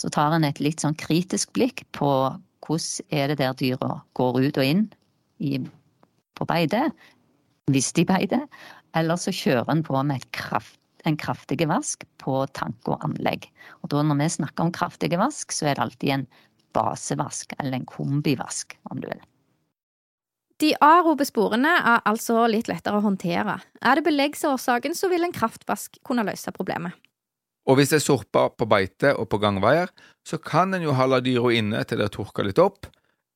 så 0.00 0.10
tar 0.12 0.34
en 0.34 0.44
et 0.44 0.60
litt 0.60 0.82
sånn 0.82 0.98
kritisk 0.98 1.52
blikk 1.56 1.84
på 1.96 2.10
hvordan 2.66 3.14
er 3.14 3.30
det 3.30 3.40
der 3.40 3.56
dyra 3.58 3.96
går 4.18 4.38
ut 4.42 4.60
og 4.60 4.66
inn 4.66 4.84
i, 5.42 5.58
på 6.38 6.46
beite, 6.48 6.86
hvis 7.70 7.90
de 7.96 8.04
beiter, 8.06 8.46
eller 8.98 9.18
så 9.18 9.34
kjører 9.34 9.70
en 9.72 9.82
på 9.86 9.98
med 10.06 10.24
kraft, 10.34 10.78
en 11.08 11.18
kraftig 11.18 11.66
vask 11.66 12.04
på 12.22 12.44
tank 12.54 12.90
og 12.90 13.02
anlegg. 13.06 13.48
Og 13.82 13.90
da 13.94 14.02
når 14.06 14.20
vi 14.20 14.30
snakker 14.36 14.66
om 14.66 14.74
kraftig 14.74 15.10
vask, 15.18 15.54
så 15.54 15.70
er 15.70 15.76
det 15.78 15.86
alltid 15.86 16.14
en 16.14 16.26
basevask, 16.74 17.54
eller 17.58 17.78
en 17.78 17.88
kombivask, 17.88 18.78
om 18.90 19.00
du 19.00 19.08
vil. 19.10 19.22
De 20.62 20.72
arobe 20.84 21.24
sporene 21.26 21.72
er 21.74 22.04
altså 22.06 22.44
litt 22.50 22.68
lettere 22.70 23.00
å 23.00 23.04
håndtere. 23.04 23.56
Er 23.82 23.98
det 23.98 24.06
beleggsårsaken, 24.06 24.94
så 24.94 25.10
vil 25.10 25.26
en 25.26 25.34
kraftvask 25.34 25.98
kunne 26.06 26.24
løse 26.28 26.52
problemet. 26.54 26.94
Og 27.66 27.78
hvis 27.78 27.92
det 27.92 28.00
er 28.00 28.04
sorper 28.04 28.54
på 28.58 28.66
beite 28.70 29.12
og 29.18 29.28
på 29.30 29.38
gangveier, 29.42 29.90
så 30.26 30.38
kan 30.38 30.74
en 30.74 30.82
jo 30.82 30.94
holde 30.98 31.22
dyra 31.26 31.52
inne 31.54 31.82
til 31.86 32.00
det 32.00 32.08
har 32.08 32.14
tørka 32.14 32.46
litt 32.46 32.62
opp, 32.62 32.88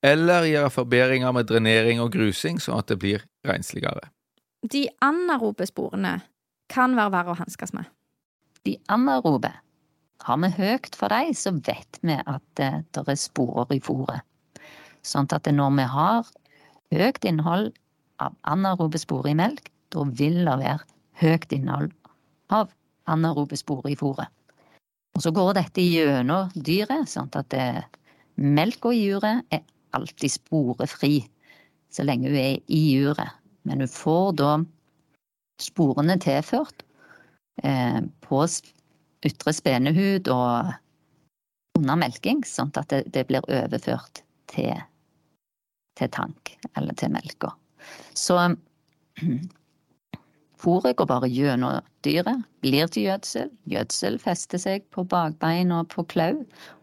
eller 0.05 0.47
gjøre 0.47 0.71
forbedringer 0.71 1.35
med 1.35 1.47
drenering 1.49 2.01
og 2.03 2.11
grusing, 2.15 2.59
sånn 2.63 2.79
at 2.79 2.91
det 2.91 2.99
blir 3.01 3.23
rensligere. 3.47 4.11
De 4.63 4.85
anarobe 5.03 5.67
sporene 5.69 6.19
kan 6.71 6.95
være 6.97 7.13
verre 7.13 7.33
å 7.33 7.39
hanskes 7.39 7.73
med. 7.75 7.87
De 8.67 8.75
anarobe 8.91 9.53
har 10.25 10.39
vi 10.41 10.49
høyt 10.57 10.95
for 10.97 11.13
dem, 11.13 11.33
så 11.37 11.53
vet 11.53 11.99
vi 12.01 12.17
at 12.17 12.43
det, 12.59 12.71
det 12.95 13.03
er 13.07 13.19
sporer 13.19 13.75
i 13.75 13.81
fôret. 13.83 14.23
Sånn 15.05 15.29
at 15.31 15.47
når 15.51 15.75
vi 15.77 15.85
har 15.93 16.31
høyt 16.95 17.27
innhold 17.27 17.71
av 18.23 18.33
anarobe 18.49 18.99
sporer 18.99 19.31
i 19.31 19.37
melk, 19.37 19.69
da 19.93 20.03
vil 20.19 20.41
det 20.47 20.57
være 20.63 20.81
høyt 21.21 21.53
innhold 21.55 21.93
av 22.53 22.73
anarobe 23.07 23.59
sporer 23.59 23.93
i 23.93 23.99
fôret. 23.99 24.27
Og 25.15 25.23
så 25.23 25.31
går 25.33 25.55
dette 25.57 25.81
gjennom 25.81 26.51
dyret, 26.53 27.09
sånn 27.09 27.31
at 27.37 27.55
melka 28.37 28.91
i 28.93 29.07
juret 29.07 29.47
er 29.53 29.63
alltid 29.97 30.33
sporefri 30.35 31.23
så 31.93 32.05
lenge 32.05 32.29
hun 32.29 32.39
er 32.39 32.59
i 32.67 32.81
juret. 32.93 33.33
Men 33.67 33.83
hun 33.83 33.91
får 33.91 34.35
da 34.39 34.51
sporene 35.61 36.17
tilført 36.21 36.83
eh, 37.63 38.01
på 38.23 38.43
ytre 39.25 39.53
spenehud 39.55 40.29
og 40.33 40.73
under 41.77 41.99
melking, 41.99 42.43
sånn 42.45 42.73
at 42.77 42.89
det, 42.93 43.03
det 43.13 43.27
blir 43.29 43.45
overført 43.45 44.23
til, 44.51 44.73
til 45.97 46.11
tank 46.13 46.55
eller 46.75 46.97
til 46.97 47.13
melka. 47.13 47.53
Så 48.17 48.39
Fôret 50.57 50.95
går 50.97 51.05
bare 51.05 51.27
gjennom 51.29 51.85
dyret, 52.01 52.41
blir 52.65 52.89
til 52.89 53.05
gjødsel. 53.05 53.51
Gjødsel 53.69 54.15
fester 54.17 54.61
seg 54.61 54.87
på 54.93 55.03
bakbein 55.05 55.69
og 55.75 55.91
på 55.93 56.01
klau, 56.09 56.39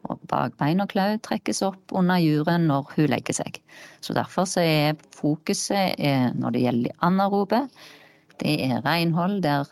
og 0.07 0.21
bakbein 0.31 0.83
og 0.85 0.93
klau 0.93 1.17
trekkes 1.27 1.63
opp 1.67 1.95
under 1.99 2.23
juret 2.23 2.63
når 2.69 2.93
hun 2.95 3.11
legger 3.11 3.35
seg. 3.41 3.59
Så 3.99 4.15
derfor 4.15 4.47
så 4.47 4.63
er 4.63 5.01
fokuset 5.17 5.99
er, 5.99 6.31
når 6.39 6.55
det 6.55 6.63
gjelder 6.69 7.03
anarobe, 7.09 7.65
det 8.39 8.55
er 8.69 8.85
renhold 8.87 9.41
der 9.43 9.67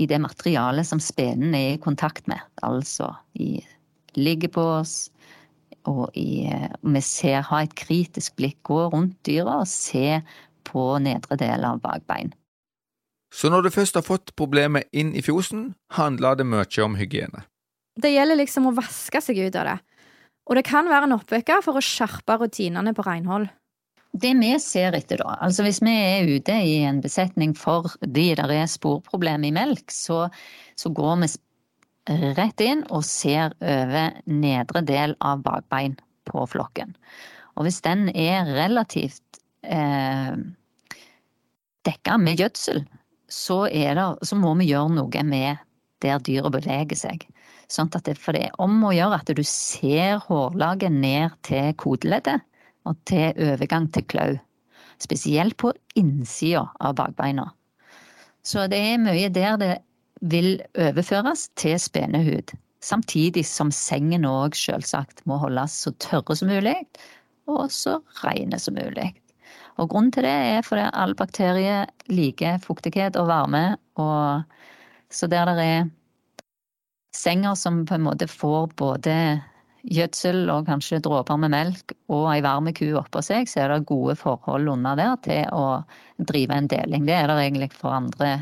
i 0.00 0.06
det 0.08 0.18
materialet 0.22 0.88
som 0.88 1.00
spenen 1.02 1.54
er 1.54 1.74
i 1.74 1.80
kontakt 1.82 2.28
med, 2.30 2.40
altså 2.62 3.12
i 3.34 3.62
oss, 4.56 5.10
og 5.88 6.10
i, 6.14 6.46
vi 6.82 7.00
ser 7.00 7.42
ha 7.48 7.62
et 7.62 7.74
kritisk 7.74 8.36
blikk, 8.36 8.58
gå 8.62 8.88
rundt 8.92 9.16
dyret 9.26 9.64
og 9.64 9.68
se 9.68 10.20
på 10.68 10.98
nedre 11.02 11.36
del 11.36 11.64
av 11.64 11.80
bakbein. 11.80 12.32
Så 13.32 13.48
når 13.48 13.62
du 13.62 13.70
først 13.72 13.96
har 13.96 14.04
fått 14.04 14.34
problemet 14.36 14.84
inn 14.92 15.14
i 15.16 15.22
fjosen, 15.24 15.72
handler 15.96 16.36
det 16.36 16.46
mye 16.46 16.84
om 16.84 16.98
hygiene. 17.00 17.46
Det 17.96 18.12
gjelder 18.12 18.36
liksom 18.36 18.68
å 18.68 18.76
vaske 18.76 19.20
seg 19.20 19.40
ut 19.40 19.56
av 19.56 19.68
det. 19.70 19.78
Og 20.48 20.58
det 20.58 20.66
kan 20.66 20.88
være 20.90 21.08
en 21.08 21.16
oppvekker 21.16 21.62
for 21.64 21.78
å 21.78 21.84
skjerpe 21.84 22.36
rutinene 22.40 22.92
på 22.96 23.04
renhold. 23.06 23.48
Det 24.12 24.34
vi 24.36 24.50
ser 24.60 24.92
etter, 24.92 25.22
da, 25.22 25.38
altså 25.40 25.64
hvis 25.64 25.80
vi 25.80 25.92
er 25.96 26.28
ute 26.28 26.52
i 26.52 26.74
en 26.84 27.00
besetning 27.00 27.54
fordi 27.56 28.26
det 28.36 28.44
er 28.44 28.68
sporproblem 28.68 29.46
i 29.48 29.52
melk, 29.56 29.88
så, 29.88 30.26
så, 30.76 30.92
går 30.92 31.22
vi 31.22 31.30
rett 32.36 32.60
inn 32.60 32.82
og 32.92 33.06
ser 33.08 33.54
over 33.56 34.18
nedre 34.28 34.82
del 34.84 35.16
av 35.24 35.40
bakbein 35.46 35.96
på 36.28 36.44
flokken. 36.44 36.92
Og 37.56 37.64
hvis 37.64 37.80
den 37.86 38.10
er 38.12 38.52
relativt 38.52 39.40
eh, 39.64 40.36
dekka 41.88 42.20
med 42.20 42.44
gjødsel, 42.44 42.84
så, 43.32 43.64
det, 43.72 44.06
så, 44.28 44.36
må 44.36 44.52
vi 44.60 44.68
gjøre 44.74 44.92
noe 44.98 45.24
med 45.24 45.64
der 46.04 46.20
dyret 46.20 46.52
beveger 46.52 46.98
seg. 46.98 47.24
Sånn 47.72 47.88
det, 48.04 48.18
for 48.20 48.36
det 48.36 48.50
er 48.50 48.60
om 48.60 48.76
å 48.84 48.92
gjøre 48.92 49.22
at 49.22 49.32
du 49.32 49.40
ser 49.46 50.20
hårlaget 50.26 50.92
ned 50.92 51.32
til 51.48 51.72
kodeleddet 51.80 52.42
og 52.88 52.98
til 53.08 53.36
overgang 53.38 53.88
til 53.94 54.06
klau. 54.08 54.36
Spesielt 55.02 55.56
på 55.58 55.72
innsida 55.98 56.66
av 56.80 56.96
bakbeina. 56.98 57.48
Så 58.42 58.66
det 58.70 58.78
er 58.78 59.02
mye 59.02 59.30
der 59.30 59.56
det 59.60 59.72
vil 60.22 60.60
overføres 60.78 61.48
til 61.58 61.78
spenehud. 61.80 62.54
Samtidig 62.82 63.44
som 63.46 63.70
sengen 63.74 64.26
òg 64.26 64.56
selvsagt 64.58 65.22
må 65.26 65.38
holdes 65.38 65.74
så 65.84 65.92
tørre 66.02 66.34
som 66.38 66.50
mulig, 66.50 66.76
og 67.50 67.70
så 67.74 68.00
rene 68.22 68.58
som 68.58 68.74
mulig. 68.78 69.12
Og 69.78 69.88
grunnen 69.90 70.12
til 70.14 70.26
det 70.26 70.34
er 70.34 70.66
fordi 70.66 70.88
alle 70.90 71.18
bakterier 71.18 71.86
liker 72.10 72.58
fuktighet 72.62 73.16
og 73.18 73.30
varme, 73.30 73.64
og 73.94 74.42
så 75.12 75.28
der 75.30 75.54
det 75.54 75.66
er 75.66 75.90
senger 77.14 77.54
som 77.58 77.84
på 77.86 77.96
en 77.96 78.06
måte 78.06 78.28
får 78.30 78.72
både 78.78 79.14
gjødsel 79.82 80.46
og 80.52 80.68
kanskje 80.68 81.00
dråper 81.02 81.38
med 81.42 81.52
melk 81.54 81.94
og 82.12 82.28
ei 82.32 82.42
varm 82.44 82.70
ku 82.76 82.86
oppå 83.00 83.22
seg, 83.24 83.50
så 83.50 83.64
er 83.64 83.72
det 83.72 83.88
gode 83.90 84.14
forhold 84.20 84.70
under 84.70 84.98
der 84.98 85.16
til 85.24 85.44
å 85.50 85.82
drive 86.22 86.56
en 86.56 86.70
deling. 86.70 87.06
Det 87.08 87.16
er 87.16 87.28
det 87.30 87.38
egentlig 87.40 87.72
for 87.74 87.94
andre 87.96 88.32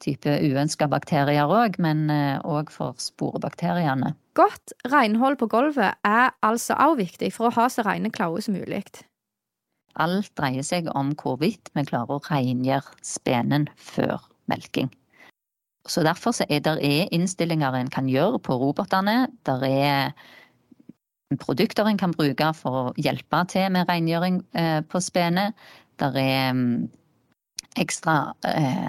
typer 0.00 0.40
uønska 0.40 0.88
bakterier 0.88 1.50
òg, 1.50 1.76
men 1.82 2.08
òg 2.08 2.70
eh, 2.70 2.72
for 2.72 2.96
sporebakteriene. 3.00 4.14
Godt 4.38 4.72
renhold 4.88 5.36
på 5.40 5.50
gulvet 5.52 5.98
er 6.06 6.32
altså 6.46 6.76
også 6.78 7.00
viktig 7.02 7.32
for 7.34 7.50
å 7.50 7.56
ha 7.58 7.68
så 7.68 7.84
rene 7.84 8.12
klauer 8.14 8.44
som 8.44 8.56
mulig. 8.56 8.84
Alt 10.00 10.30
dreier 10.38 10.64
seg 10.64 10.88
om 10.96 11.12
hvorvidt 11.18 11.72
vi 11.74 11.84
klarer 11.84 12.16
å 12.16 12.24
rengjøre 12.30 12.96
spenen 13.04 13.68
før 13.76 14.22
melking. 14.48 14.88
Så 15.88 16.04
derfor 16.06 16.34
så 16.36 16.44
er 16.52 16.62
det 16.62 16.76
innstillinger 17.12 17.74
en 17.74 17.90
kan 17.90 18.08
gjøre 18.08 18.38
på 18.44 18.56
robotene. 18.60 19.26
Det 19.48 19.56
er 19.66 20.12
produkter 21.38 21.86
en 21.86 21.98
kan 21.98 22.14
bruke 22.16 22.48
for 22.58 22.78
å 22.80 22.94
hjelpe 22.98 23.44
til 23.52 23.68
med 23.74 23.88
rengjøring 23.90 24.40
eh, 24.58 24.80
på 24.82 25.00
spenet. 25.02 25.54
Det 26.00 26.10
er 26.16 26.50
mm, 26.56 26.88
ekstra 27.78 28.16
eh, 28.48 28.88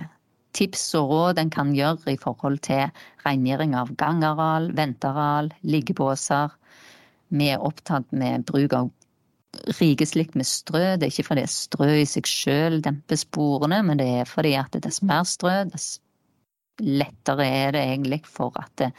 tips 0.57 0.87
og 0.99 1.11
råd 1.11 1.41
en 1.41 1.51
kan 1.53 1.75
gjøre 1.75 2.15
i 2.15 2.19
forhold 2.21 2.61
til 2.65 2.89
rengjøring 3.25 3.75
av 3.77 3.93
gangareal, 3.99 4.71
venteareal, 4.77 5.51
liggebåser. 5.61 6.55
Vi 7.31 7.51
er 7.53 7.63
opptatt 7.63 8.09
med 8.11 8.47
bruk 8.49 8.73
av 8.75 8.89
rikeslikt 9.79 10.35
med 10.39 10.47
strø. 10.47 10.95
Det 10.97 11.07
er 11.07 11.13
ikke 11.13 11.29
fordi 11.29 11.45
strø 11.51 11.89
i 12.01 12.07
seg 12.09 12.27
sjøl 12.27 12.79
demper 12.83 13.19
sporene, 13.19 13.81
men 13.85 14.01
det 14.01 14.07
er 14.21 14.29
fordi 14.29 14.55
at 14.59 14.75
dess 14.83 15.01
mer 15.05 15.27
strø, 15.27 15.61
dess 15.71 15.99
lettere 16.81 17.45
er 17.45 17.75
det 17.75 17.83
egentlig 17.85 18.23
for 18.25 18.55
at 18.57 18.89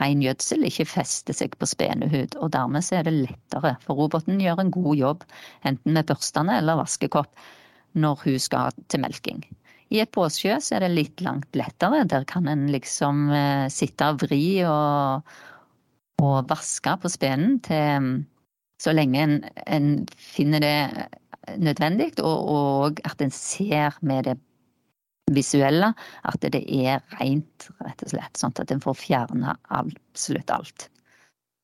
ren 0.00 0.22
gjødsel 0.24 0.66
ikke 0.66 0.88
fester 0.88 1.36
seg 1.36 1.54
på 1.58 1.68
spenehud. 1.68 2.36
Og 2.42 2.52
dermed 2.54 2.86
er 2.92 3.06
det 3.06 3.14
lettere, 3.14 3.76
for 3.84 3.98
roboten 4.00 4.40
gjør 4.42 4.62
en 4.62 4.72
god 4.74 4.96
jobb, 4.98 5.26
enten 5.68 5.94
med 5.96 6.08
børstene 6.08 6.58
eller 6.60 6.80
vaskekopp, 6.80 7.30
når 7.96 8.24
hun 8.24 8.40
skal 8.42 8.74
til 8.90 9.02
melking. 9.04 9.44
I 9.94 10.00
et 10.02 10.10
båsjø 10.10 10.56
er 10.58 10.82
det 10.82 10.94
litt 10.94 11.22
langt 11.22 11.54
lettere. 11.56 12.02
Der 12.10 12.26
kan 12.26 12.48
en 12.50 12.66
liksom 12.72 13.28
eh, 13.30 13.68
sitte 13.70 14.10
og 14.10 14.24
vri 14.24 14.64
og, 14.66 15.36
og 16.22 16.50
vaske 16.50 16.96
på 17.02 17.12
spenen 17.12 17.60
til 17.62 18.24
så 18.82 18.92
lenge 18.92 19.22
en, 19.22 19.38
en 19.64 19.86
finner 20.20 20.60
det 20.60 20.78
nødvendig, 21.62 22.10
og, 22.20 22.48
og, 22.50 23.00
at 23.04 23.22
en 23.22 23.30
ser 23.32 23.96
med 24.02 24.26
det 24.26 24.36
visuelle 25.32 25.92
at 26.22 26.44
det 26.52 26.62
er 26.62 27.02
rent, 27.18 27.68
rett 27.82 28.04
og 28.04 28.12
slett. 28.12 28.36
Sånn 28.38 28.54
at 28.54 28.70
en 28.70 28.82
får 28.82 28.98
fjerna 29.00 29.56
absolutt 29.74 30.52
alt. 30.54 30.88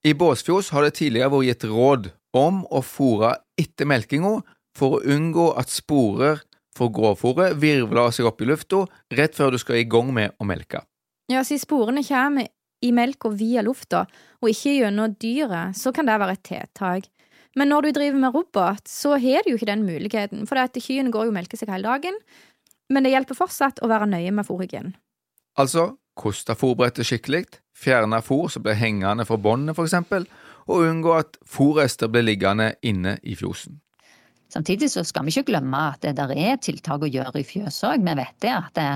I 0.02 0.16
Båsfjos 0.18 0.72
har 0.74 0.82
det 0.82 0.96
tidligere 0.98 1.30
vært 1.30 1.48
gitt 1.50 1.68
råd 1.70 2.08
om 2.34 2.64
å 2.74 2.80
fôre 2.82 3.36
etter 3.60 3.86
melkinga 3.86 4.40
for 4.76 4.96
å 4.96 5.04
unngå 5.14 5.52
at 5.60 5.70
sporer 5.70 6.40
for 6.76 6.92
grovfòret 6.94 7.58
virvler 7.60 8.10
seg 8.14 8.26
opp 8.26 8.40
i 8.42 8.48
lufta 8.48 8.86
rett 9.12 9.36
før 9.36 9.54
du 9.54 9.60
skal 9.60 9.82
i 9.82 9.86
gang 9.88 10.10
med 10.14 10.34
å 10.40 10.48
melke. 10.48 10.82
Ja, 11.30 11.44
siden 11.44 11.62
sporene 11.62 12.04
kommer 12.06 12.48
i 12.82 12.90
melka 12.90 13.30
via 13.30 13.62
lufta, 13.62 14.06
og 14.42 14.50
ikke 14.50 14.74
gjennom 14.80 15.12
dyret, 15.22 15.76
så 15.78 15.92
kan 15.94 16.08
det 16.08 16.18
være 16.18 16.34
et 16.34 16.46
tiltak. 16.48 17.10
Men 17.54 17.68
når 17.68 17.84
du 17.84 17.90
driver 17.98 18.18
med 18.18 18.34
robot, 18.34 18.88
så 18.88 19.18
har 19.20 19.44
du 19.44 19.52
jo 19.52 19.58
ikke 19.58 19.68
den 19.68 19.84
muligheten, 19.84 20.46
for 20.48 20.56
kyrne 20.80 21.12
går 21.12 21.28
jo 21.28 21.32
og 21.32 21.36
melker 21.36 21.60
seg 21.60 21.70
hele 21.70 21.86
dagen. 21.86 22.16
Men 22.92 23.06
det 23.06 23.14
hjelper 23.14 23.38
fortsatt 23.38 23.80
å 23.82 23.88
være 23.90 24.10
nøye 24.10 24.32
med 24.36 24.46
fôrhygienen. 24.48 24.94
Altså 25.60 25.94
koste 26.18 26.54
fôrbrettet 26.56 27.08
skikkelig, 27.08 27.46
fjerne 27.72 28.20
fôr 28.24 28.50
som 28.52 28.64
blir 28.64 28.76
hengende 28.76 29.24
fra 29.28 29.38
båndet 29.40 29.76
for 29.78 29.88
eksempel, 29.88 30.26
og 30.68 30.84
unngå 30.86 31.14
at 31.16 31.38
fôrrester 31.48 32.10
blir 32.12 32.26
liggende 32.26 32.74
inne 32.86 33.16
i 33.24 33.36
fjosen. 33.38 33.80
Samtidig 34.52 34.90
så 34.92 35.00
skal 35.08 35.24
vi 35.24 35.32
ikke 35.32 35.48
glemme 35.54 35.78
at 35.94 36.02
det 36.04 36.12
der 36.18 36.34
er 36.36 36.58
tiltak 36.60 37.02
å 37.02 37.08
gjøre 37.08 37.40
i 37.40 37.46
fjøs 37.48 37.80
òg. 37.88 38.04
Vi 38.04 38.16
vet 38.18 38.36
det 38.44 38.52
at 38.52 38.74
det, 38.76 38.90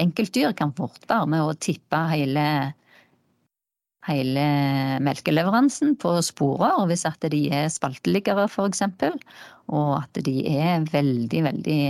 enkeltdyr 0.00 0.54
kan 0.56 0.70
fort 0.76 1.02
være 1.10 1.26
med 1.32 1.42
å 1.42 1.56
tippe 1.58 1.98
hele, 2.12 2.44
hele 4.06 4.44
melkeleveransen 5.02 5.96
på 6.00 6.14
sporer 6.24 6.86
hvis 6.88 7.02
at 7.10 7.26
de 7.34 7.42
er 7.58 7.66
spalteliggere 7.74 8.46
f.eks. 8.46 8.84
Og 9.74 9.90
at 9.98 10.22
de 10.24 10.36
er 10.54 10.86
veldig, 10.92 11.42
veldig 11.48 11.82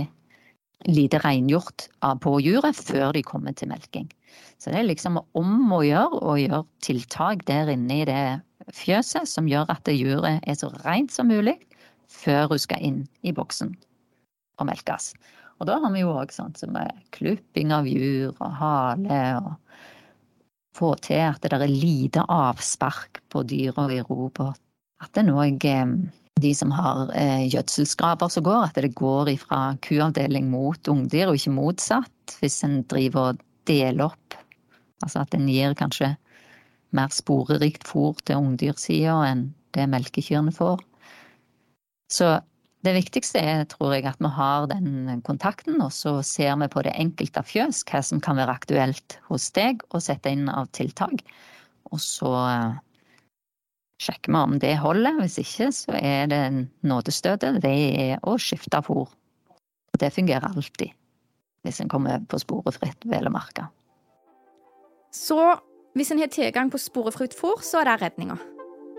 lite 0.87 1.19
rengjort 1.23 1.87
på 2.23 2.37
juret 2.41 2.77
før 2.77 3.11
de 3.15 3.23
kommer 3.25 3.55
til 3.57 3.71
melking. 3.71 4.07
Så 4.61 4.71
det 4.71 4.81
er 4.81 4.89
liksom 4.89 5.19
om 5.19 5.73
å 5.73 5.81
gjøre 5.85 6.21
å 6.21 6.37
gjøre 6.39 6.65
tiltak 6.85 7.45
der 7.49 7.71
inne 7.73 8.01
i 8.01 8.07
det 8.07 8.23
fjøset 8.77 9.29
som 9.29 9.49
gjør 9.49 9.71
at 9.73 9.89
juret 9.91 10.41
er 10.45 10.57
så 10.57 10.71
rent 10.85 11.13
som 11.13 11.31
mulig 11.31 11.57
før 12.11 12.51
hun 12.53 12.61
skal 12.61 12.83
inn 12.85 13.01
i 13.25 13.33
boksen 13.35 13.73
og 14.59 14.67
melkes. 14.69 15.13
Og 15.61 15.67
da 15.69 15.77
har 15.81 15.93
vi 15.93 16.01
jo 16.01 16.13
òg 16.17 16.33
sånt 16.33 16.61
som 16.61 16.77
klipping 17.13 17.73
av 17.73 17.87
jur 17.89 18.33
og 18.33 18.55
hale, 18.57 19.19
og 19.41 19.51
få 20.77 20.95
til 21.03 21.21
at 21.27 21.43
det 21.43 21.53
er 21.53 21.69
lite 21.69 22.23
avspark 22.25 23.21
på 23.29 23.43
dyra 23.45 23.85
i 23.93 24.01
robåt. 24.01 24.57
At 25.01 25.13
det 25.13 25.23
er 25.23 25.27
noe 25.29 25.47
eh, 25.49 25.93
de 26.43 26.51
som 26.57 26.71
har 26.75 27.11
eh, 27.17 27.47
gjødselskraper 27.51 28.31
som 28.33 28.45
går, 28.45 28.67
at 28.67 28.79
det 28.81 28.93
går 28.97 29.31
fra 29.41 29.61
kuavdeling 29.85 30.49
mot 30.51 30.91
ungdyr, 30.91 31.29
og 31.29 31.39
ikke 31.39 31.55
motsatt, 31.55 32.37
hvis 32.41 32.61
en 32.67 32.81
driver 32.91 33.31
og 33.31 33.41
deler 33.69 34.09
opp. 34.09 34.37
Altså 35.01 35.23
at 35.23 35.33
en 35.37 35.49
gir 35.49 35.75
kanskje 35.77 36.13
mer 36.95 37.11
sporerikt 37.13 37.87
fôr 37.87 38.17
til 38.27 38.41
ungdyrsida 38.41 39.17
enn 39.29 39.49
det 39.75 39.87
melkekyrne 39.89 40.51
får. 40.53 40.81
Så 42.11 42.33
det 42.83 42.95
viktigste 42.97 43.39
er, 43.39 43.63
tror 43.69 43.93
jeg, 43.93 44.07
at 44.09 44.19
vi 44.19 44.29
har 44.35 44.65
den 44.71 45.21
kontakten, 45.27 45.77
og 45.85 45.93
så 45.93 46.17
ser 46.25 46.57
vi 46.59 46.67
på 46.71 46.83
det 46.85 46.95
enkelte 46.97 47.43
fjøs 47.45 47.83
hva 47.87 48.01
som 48.03 48.21
kan 48.23 48.39
være 48.41 48.55
aktuelt 48.57 49.19
hos 49.29 49.51
deg, 49.55 49.83
og 49.93 50.03
sette 50.03 50.33
inn 50.33 50.49
av 50.49 50.67
tiltak. 50.75 51.21
Og 51.91 52.01
så 52.01 52.31
eh, 52.49 52.79
sjekker 54.01 54.33
vi 54.33 54.39
om 54.39 54.57
det 54.59 54.77
holder. 54.81 55.19
Hvis 55.21 55.37
ikke, 55.41 55.69
så 55.75 55.97
er 55.97 56.29
det 56.31 56.41
nådestøtet. 56.87 57.61
Det 57.63 57.75
er 58.05 58.23
å 58.25 58.37
skifte 58.41 58.81
fôr. 58.85 59.11
Og 59.91 59.99
det 59.99 60.13
fungerer 60.15 60.49
alltid. 60.49 60.95
Hvis 61.61 61.81
en 61.81 61.89
kommer 61.91 62.15
over 62.15 62.25
på 62.31 62.41
sporefritt, 62.41 63.05
vel 63.05 63.29
å 63.29 63.33
merke. 63.33 63.67
Så 65.13 65.37
hvis 65.93 66.11
en 66.13 66.21
har 66.23 66.31
tilgang 66.31 66.71
på 66.71 66.79
sporefritt 66.81 67.35
fôr, 67.37 67.61
så 67.61 67.81
er 67.81 67.91
det 67.91 67.99
redninga. 68.01 68.39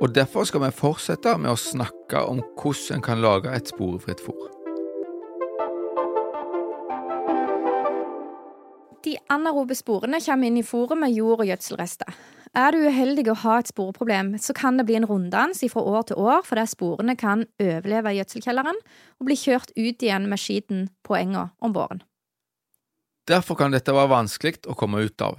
Og 0.03 0.15
Derfor 0.15 0.45
skal 0.45 0.65
vi 0.65 0.73
fortsette 0.75 1.37
med 1.39 1.53
å 1.53 1.59
snakke 1.59 2.25
om 2.27 2.43
hvordan 2.59 2.99
en 2.99 3.05
kan 3.07 3.23
lage 3.23 3.53
et 3.55 3.71
sporefritt 3.71 4.23
fôr. 4.23 4.51
De 9.03 9.17
anarobe 9.35 9.75
sporene 9.75 10.21
kommer 10.23 10.47
inn 10.47 10.61
i 10.61 10.67
fôret 10.67 10.99
med 10.99 11.15
jord- 11.15 11.43
og 11.43 11.49
gjødselrester. 11.49 12.11
Er 12.53 12.75
du 12.75 12.83
uheldig 12.85 13.31
å 13.33 13.39
ha 13.47 13.55
et 13.63 13.71
sporeproblem, 13.71 14.35
så 14.37 14.53
kan 14.53 14.77
det 14.77 14.85
bli 14.85 14.99
en 14.99 15.07
runddans 15.09 15.63
fra 15.73 15.81
år 15.89 16.03
til 16.11 16.19
år 16.21 16.43
fordi 16.45 16.67
sporene 16.69 17.15
kan 17.17 17.47
overleve 17.57 18.13
i 18.13 18.19
gjødselkjelleren 18.19 18.77
og 18.77 19.29
bli 19.29 19.37
kjørt 19.41 19.73
ut 19.73 20.05
igjen 20.05 20.29
med 20.29 20.41
skiten 20.41 20.91
på 21.01 21.17
enga 21.17 21.47
om 21.65 21.73
våren. 21.73 22.03
Derfor 23.31 23.57
kan 23.57 23.73
dette 23.73 23.95
være 23.97 24.13
vanskelig 24.13 24.67
å 24.69 24.77
komme 24.77 25.01
ut 25.01 25.25
av, 25.25 25.39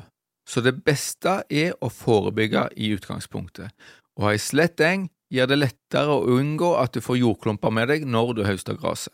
så 0.50 0.63
det 0.65 0.79
beste 0.88 1.43
er 1.53 1.75
å 1.84 1.91
forebygge 1.93 2.72
i 2.82 2.89
utgangspunktet, 2.96 3.70
å 4.17 4.25
ha 4.25 4.34
ei 4.34 4.41
slett 4.41 4.82
eng 4.82 5.05
gjør 5.34 5.51
det 5.51 5.60
lettere 5.60 6.17
å 6.17 6.39
unngå 6.39 6.74
at 6.82 6.98
du 6.98 7.01
får 7.03 7.22
jordklumper 7.22 7.74
med 7.74 7.93
deg 7.93 8.10
når 8.10 8.34
du 8.39 8.43
høster 8.48 8.79
gresset. 8.79 9.13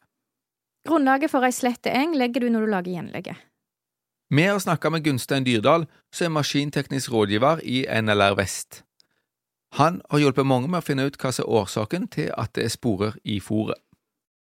Grunnlaget 0.88 1.32
for 1.32 1.44
ei 1.44 1.52
slette 1.52 1.92
eng 1.92 2.16
legger 2.16 2.46
du 2.46 2.54
når 2.54 2.64
du 2.64 2.72
lager 2.72 2.96
gjenlegget. 2.96 3.44
Vi 4.32 4.44
har 4.46 4.60
snakka 4.60 4.90
med 4.90 5.04
Gunstein 5.04 5.44
Dyrdal, 5.44 5.88
som 6.14 6.26
er 6.26 6.30
maskinteknisk 6.30 7.10
rådgiver 7.12 7.64
i 7.66 7.80
NLR 8.02 8.36
Vest. 8.38 8.84
Han 9.74 10.02
har 10.10 10.22
hjulpet 10.22 10.46
mange 10.46 10.70
med 10.70 10.84
å 10.84 10.86
finne 10.86 11.08
ut 11.10 11.18
hva 11.18 11.32
som 11.34 11.48
er 11.48 11.56
årsaken 11.58 12.06
til 12.14 12.30
at 12.38 12.54
det 12.54 12.68
er 12.68 12.74
sporer 12.74 13.18
i 13.26 13.40
fôret. 13.42 13.82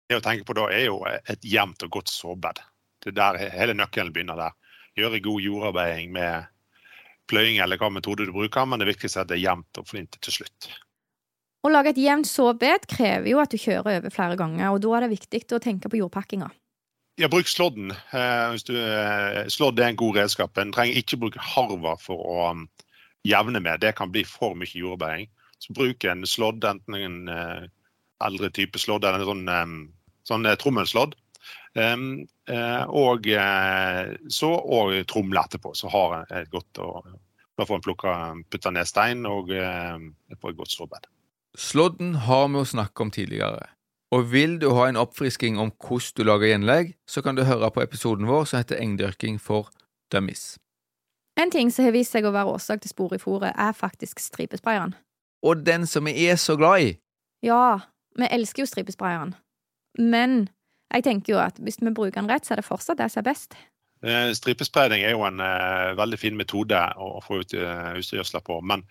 Det 0.08 0.22
å 0.22 0.24
tenke 0.24 0.48
på 0.48 0.56
da 0.56 0.70
er 0.72 0.86
jo 0.86 1.02
et 1.04 1.44
jevnt 1.44 1.84
og 1.84 1.98
godt 1.98 2.16
såbed. 2.16 2.64
Det 3.04 3.12
er 3.12 3.20
der 3.20 3.42
hele 3.58 3.76
nøkkelen 3.76 4.16
begynner 4.16 4.40
der. 4.40 4.56
Gjøre 4.96 5.20
god 5.28 5.44
jordarbeiding 5.50 6.16
med 6.16 6.48
pløying 7.28 7.60
eller 7.60 7.82
hva 7.82 7.92
metode 7.92 8.24
du 8.24 8.32
bruker, 8.32 8.64
men 8.64 8.80
det 8.80 8.88
viktigste 8.88 9.20
er 9.20 9.28
at 9.28 9.36
det 9.36 9.42
er 9.42 9.46
jevnt 9.50 9.84
og 9.84 9.92
flint 9.92 10.16
til 10.24 10.40
slutt. 10.40 10.72
Å 11.64 11.76
lage 11.76 11.92
et 11.92 12.00
jevnt 12.00 12.32
såbed 12.32 12.88
krever 12.88 13.34
jo 13.36 13.44
at 13.44 13.52
du 13.52 13.60
kjører 13.60 14.00
over 14.00 14.16
flere 14.16 14.40
ganger, 14.40 14.70
og 14.72 14.80
da 14.84 14.96
er 14.96 15.10
det 15.10 15.16
viktig 15.18 15.44
å 15.52 15.64
tenke 15.64 15.92
på 15.92 16.00
jordpakkinga. 16.00 16.54
Ja, 17.16 17.28
bruk 17.28 17.48
slådden. 17.48 17.92
Eh, 17.92 18.54
eh, 18.54 19.48
slodd 19.48 19.80
er 19.80 19.92
en 19.92 19.96
god 19.96 20.18
redskap. 20.18 20.58
En 20.58 20.72
trenger 20.74 20.98
ikke 20.98 21.20
bruke 21.22 21.42
harver 21.46 22.00
for 22.02 22.22
å 22.26 22.38
um, 22.50 22.64
jevne 23.28 23.62
med. 23.62 23.84
Det 23.84 23.94
kan 24.00 24.10
bli 24.12 24.24
for 24.26 24.58
mye 24.58 24.74
jordbæring. 24.74 25.30
Så 25.62 25.76
bruk 25.78 26.04
en 26.10 26.26
slodd, 26.26 26.66
enten 26.66 26.98
en 26.98 27.20
uh, 27.30 27.68
eldre 28.26 28.50
type 28.50 28.82
slodd 28.82 29.06
eller 29.06 29.22
en 29.22 29.30
sånn, 29.30 29.84
sånn 30.26 30.50
trommelslådd. 30.60 31.14
Um, 31.78 32.26
uh, 32.50 32.90
og 32.90 33.30
så 34.34 34.50
og 34.50 34.98
tromle 35.10 35.46
etterpå, 35.46 35.76
så 35.78 35.94
har 35.94 36.18
en 36.18 36.36
et 36.42 36.52
godt 36.54 36.82
å 36.82 36.90
Da 37.54 37.68
får 37.70 37.84
en 38.10 38.42
putta 38.50 38.72
ned 38.74 38.90
stein 38.90 39.28
og 39.30 39.52
får 39.54 40.50
et 40.50 40.58
godt 40.58 40.72
slåbed. 40.74 41.06
Slådden 41.54 42.16
har 42.26 42.48
vi 42.50 42.66
snakket 42.66 43.02
om 43.06 43.12
tidligere. 43.14 43.68
Og 44.14 44.28
vil 44.30 44.60
du 44.62 44.70
ha 44.78 44.90
en 44.90 45.00
oppfrisking 45.02 45.58
om 45.58 45.72
hvordan 45.82 46.18
du 46.18 46.28
lager 46.28 46.52
gjenlegg, 46.52 46.94
så 47.10 47.24
kan 47.26 47.38
du 47.38 47.48
høre 47.48 47.72
på 47.74 47.82
episoden 47.82 48.28
vår 48.30 48.46
som 48.46 48.62
heter 48.62 48.78
Engdyrking 48.78 49.40
for 49.42 49.72
dummies. 50.14 50.60
En 51.42 51.50
ting 51.52 51.72
som 51.74 51.88
har 51.88 51.96
vist 51.96 52.14
seg 52.14 52.28
å 52.30 52.34
være 52.36 52.54
årsak 52.54 52.84
til 52.84 52.94
spor 52.94 53.16
i 53.16 53.22
fôret, 53.22 53.56
er 53.58 53.74
faktisk 53.74 54.22
stripesprayeren. 54.22 54.94
Og 55.42 55.64
den 55.66 55.88
som 55.90 56.06
vi 56.06 56.28
er 56.28 56.38
så 56.38 56.56
glad 56.60 56.86
i! 56.86 56.92
Ja, 57.44 57.80
vi 58.20 58.30
elsker 58.30 58.64
jo 58.64 58.70
stripesprayeren. 58.70 59.34
Men 59.98 60.46
jeg 60.94 61.08
tenker 61.10 61.34
jo 61.34 61.42
at 61.42 61.58
hvis 61.58 61.82
vi 61.82 61.90
bruker 61.90 62.22
den 62.22 62.30
rett, 62.30 62.46
så 62.46 62.54
er 62.54 62.62
det 62.62 62.70
fortsatt 62.70 63.02
det 63.02 63.10
som 63.10 63.24
er 63.24 63.32
best. 63.32 63.58
Stripespraying 64.38 65.02
er 65.02 65.16
jo 65.16 65.26
en 65.26 65.42
uh, 65.42 65.98
veldig 65.98 66.20
fin 66.20 66.38
metode 66.38 66.78
å 67.00 67.18
få 67.24 67.42
ut 67.42 67.58
uh, 67.58 67.96
husdyrgjødsla 67.98 68.44
på. 68.46 68.60
Men 68.62 68.86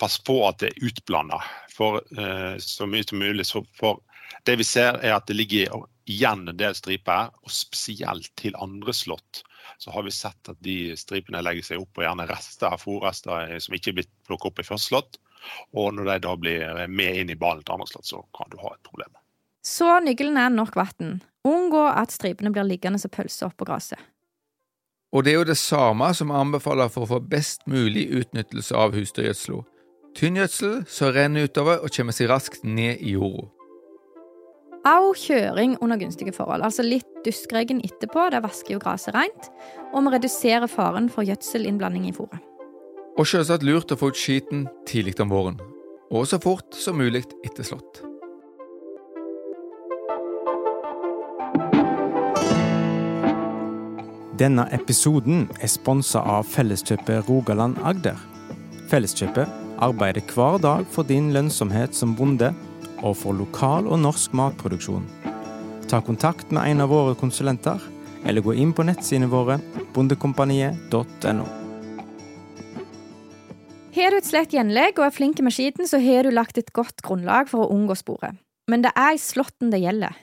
pass 0.00 0.16
på 0.24 0.38
at 0.48 0.62
det 0.62 0.72
er 0.72 0.88
utblanda 0.88 1.42
for 1.74 2.00
uh, 2.16 2.54
så 2.62 2.88
mye 2.88 3.04
som 3.04 3.20
mulig. 3.20 3.44
Så 3.50 3.64
for 3.76 4.00
det 4.42 4.56
vi 4.60 4.66
ser 4.66 4.98
er 5.00 5.16
at 5.16 5.26
det 5.30 5.36
ligger 5.38 5.84
igjen 6.10 6.48
en 6.48 6.58
del 6.58 6.76
striper, 6.76 7.32
og 7.42 7.52
spesielt 7.52 8.30
til 8.40 8.56
andre 8.60 8.92
slått. 8.92 9.42
Så 9.78 9.90
har 9.94 10.04
vi 10.04 10.12
sett 10.14 10.50
at 10.50 10.60
de 10.64 10.94
stripene 10.98 11.42
legger 11.42 11.64
seg 11.64 11.82
opp 11.82 11.98
og 11.98 12.04
gjerne 12.04 12.26
rester, 12.28 12.68
av 12.70 12.82
fòrrester 12.82 13.54
som 13.62 13.76
ikke 13.76 13.92
er 13.92 14.00
blitt 14.00 14.12
plukket 14.28 14.50
opp 14.50 14.60
i 14.60 14.66
første 14.68 14.92
slått. 14.92 15.20
Og 15.76 15.92
når 15.96 16.08
de 16.08 16.18
da 16.24 16.34
blir 16.40 16.86
med 16.88 17.20
inn 17.20 17.32
i 17.32 17.38
ballen 17.38 17.64
til 17.64 17.76
andre 17.76 17.88
slått, 17.90 18.08
så 18.12 18.24
kan 18.36 18.52
du 18.52 18.58
ha 18.62 18.74
et 18.74 18.86
problem. 18.86 19.12
Så 19.64 19.88
nøkkelen 20.04 20.36
er 20.40 20.52
nok 20.52 20.76
vann. 20.76 21.22
Unngå 21.44 21.84
at 21.88 22.12
stripene 22.12 22.52
blir 22.52 22.66
liggende 22.68 23.00
som 23.00 23.12
pølser 23.12 23.50
oppå 23.50 23.66
gresset. 23.68 24.00
Og 25.14 25.24
det 25.24 25.32
er 25.32 25.38
jo 25.38 25.46
det 25.46 25.60
samme 25.60 26.08
som 26.16 26.32
anbefaler 26.34 26.90
for 26.90 27.06
å 27.06 27.12
få 27.14 27.20
best 27.30 27.68
mulig 27.70 28.08
utnyttelse 28.18 28.74
av 28.74 28.96
husdyrgjødsla. 28.96 29.60
Tynn 30.14 30.38
gjødsel 30.40 30.74
som 30.90 31.12
renner 31.14 31.46
utover 31.46 31.82
og 31.82 31.92
kommer 31.94 32.14
seg 32.14 32.30
raskt 32.30 32.66
ned 32.66 33.02
i 33.02 33.14
jorda. 33.14 33.48
Au 34.84 35.14
kjøring 35.16 35.78
under 35.80 35.96
gunstige 35.96 36.32
forhold, 36.36 36.60
altså 36.60 36.84
litt 36.84 37.08
duskregn 37.24 37.78
etterpå, 37.86 38.26
der 38.28 38.42
vasker 38.44 38.74
jo 38.74 38.80
gresset 38.82 39.14
rent, 39.16 39.46
og 39.96 40.04
vi 40.04 40.10
reduserer 40.12 40.68
faren 40.68 41.06
for 41.08 41.24
gjødselinnblanding 41.24 42.10
i 42.10 42.12
fôret. 42.12 42.42
Og 43.16 43.24
selvsagt 43.24 43.64
lurt 43.64 43.94
å 43.94 43.96
få 43.96 44.10
ut 44.12 44.18
skiten 44.20 44.66
tidlig 44.84 45.14
om 45.24 45.32
våren, 45.32 45.56
og 46.12 46.26
så 46.28 46.36
fort 46.36 46.76
som 46.76 47.00
mulig 47.00 47.22
etter 47.46 47.64
slått. 47.64 48.02
Denne 54.36 54.66
episoden 54.76 55.46
er 55.62 55.72
sponsa 55.72 56.20
av 56.28 56.44
Felleskjøpet 56.52 57.30
Rogaland 57.30 57.80
Agder. 57.88 58.20
Felleskjøpet 58.92 59.48
arbeider 59.80 60.28
hver 60.34 60.60
dag 60.60 60.84
for 60.92 61.08
din 61.08 61.32
lønnsomhet 61.32 61.96
som 61.96 62.12
bonde, 62.18 62.52
og 63.02 63.16
for 63.18 63.36
lokal 63.36 63.88
og 63.88 64.00
norsk 64.04 64.36
matproduksjon. 64.36 65.08
Ta 65.90 66.00
kontakt 66.04 66.52
med 66.54 66.70
en 66.70 66.84
av 66.84 66.92
våre 66.92 67.16
konsulenter, 67.18 67.82
eller 68.24 68.44
gå 68.44 68.54
inn 68.56 68.72
på 68.72 68.86
nettsidene 68.86 69.28
våre 69.32 69.58
bondekompaniet.no. 69.94 71.46
Har 73.94 74.10
du 74.10 74.18
et 74.18 74.26
slett 74.26 74.54
gjenlegg 74.56 74.98
og 74.98 75.06
er 75.06 75.14
flink 75.14 75.38
med 75.44 75.54
skiten, 75.54 75.86
så 75.86 76.00
har 76.02 76.26
du 76.26 76.32
lagt 76.34 76.58
et 76.58 76.72
godt 76.74 77.04
grunnlag 77.06 77.50
for 77.50 77.62
å 77.62 77.70
unngå 77.74 77.94
sporet. 77.98 78.34
Men 78.70 78.82
det 78.82 78.90
er 78.98 79.14
i 79.14 79.20
slåtten 79.20 79.70
det 79.70 79.84
gjelder. 79.84 80.16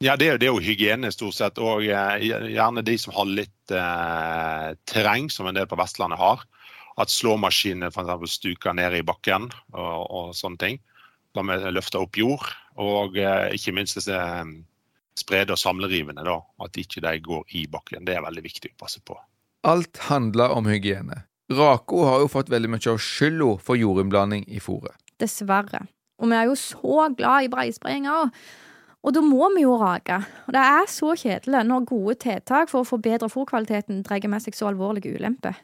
Ja, 0.00 0.14
det 0.16 0.28
er, 0.30 0.38
det 0.40 0.46
er, 0.46 0.54
jo 0.54 0.62
hygiene 0.64 1.10
stort 1.12 1.36
sett, 1.36 1.58
og 1.60 1.84
eh, 1.84 2.22
gjerne 2.54 2.84
de 2.86 2.94
som 3.00 3.12
har 3.16 3.26
litt 3.28 3.74
eh, 3.74 4.68
terreng, 4.88 5.28
som 5.32 5.48
en 5.50 5.58
del 5.58 5.66
på 5.68 5.76
Vestlandet 5.80 6.20
har. 6.20 6.46
At 7.00 7.12
slåmaskinene 7.12 7.90
f.eks. 7.90 8.36
stuker 8.38 8.76
ned 8.76 8.96
i 8.96 9.02
bakken 9.04 9.50
og, 9.74 10.00
og 10.06 10.32
sånne 10.36 10.62
ting. 10.62 10.80
Da 11.36 11.44
vi 11.46 11.58
løfter 11.70 12.02
opp 12.02 12.18
jord. 12.18 12.46
Og 12.80 13.18
eh, 13.20 13.50
ikke 13.56 13.74
minst 13.76 13.98
disse 13.98 14.16
eh, 14.16 14.54
sprede- 15.18 15.54
og 15.54 15.60
samlerivene, 15.60 16.24
da, 16.26 16.38
at 16.64 16.78
ikke 16.80 17.02
de 17.04 17.16
går 17.24 17.56
i 17.58 17.66
bakken. 17.70 18.06
Det 18.08 18.16
er 18.16 18.24
veldig 18.24 18.44
viktig 18.46 18.72
å 18.74 18.80
passe 18.84 19.02
på. 19.04 19.18
Alt 19.68 20.06
handler 20.08 20.54
om 20.56 20.68
hygiene. 20.70 21.24
Rako 21.50 22.04
har 22.06 22.20
jo 22.22 22.30
fått 22.30 22.50
veldig 22.52 22.70
mye 22.70 22.92
av 22.92 23.00
skylda 23.02 23.54
for 23.66 23.78
jordinnblanding 23.78 24.46
i 24.48 24.60
fôret. 24.62 24.94
Dessverre. 25.20 25.84
Og 26.20 26.30
vi 26.30 26.36
er 26.36 26.46
jo 26.48 26.56
så 26.58 27.08
glad 27.16 27.46
i 27.46 27.50
breisprayinga. 27.52 28.18
Og 29.00 29.14
da 29.16 29.22
må 29.24 29.48
vi 29.54 29.64
jo 29.64 29.78
rake. 29.80 30.20
Og 30.46 30.54
det 30.54 30.62
er 30.62 30.88
så 30.92 31.14
kjedelig 31.16 31.64
når 31.66 31.88
gode 31.88 32.16
tiltak 32.20 32.70
for 32.70 32.82
å 32.82 32.88
forbedre 32.88 33.30
fôrkvaliteten 33.32 34.04
drar 34.06 34.28
med 34.28 34.44
seg 34.44 34.56
så 34.56 34.68
alvorlige 34.70 35.14
ulemper. 35.16 35.56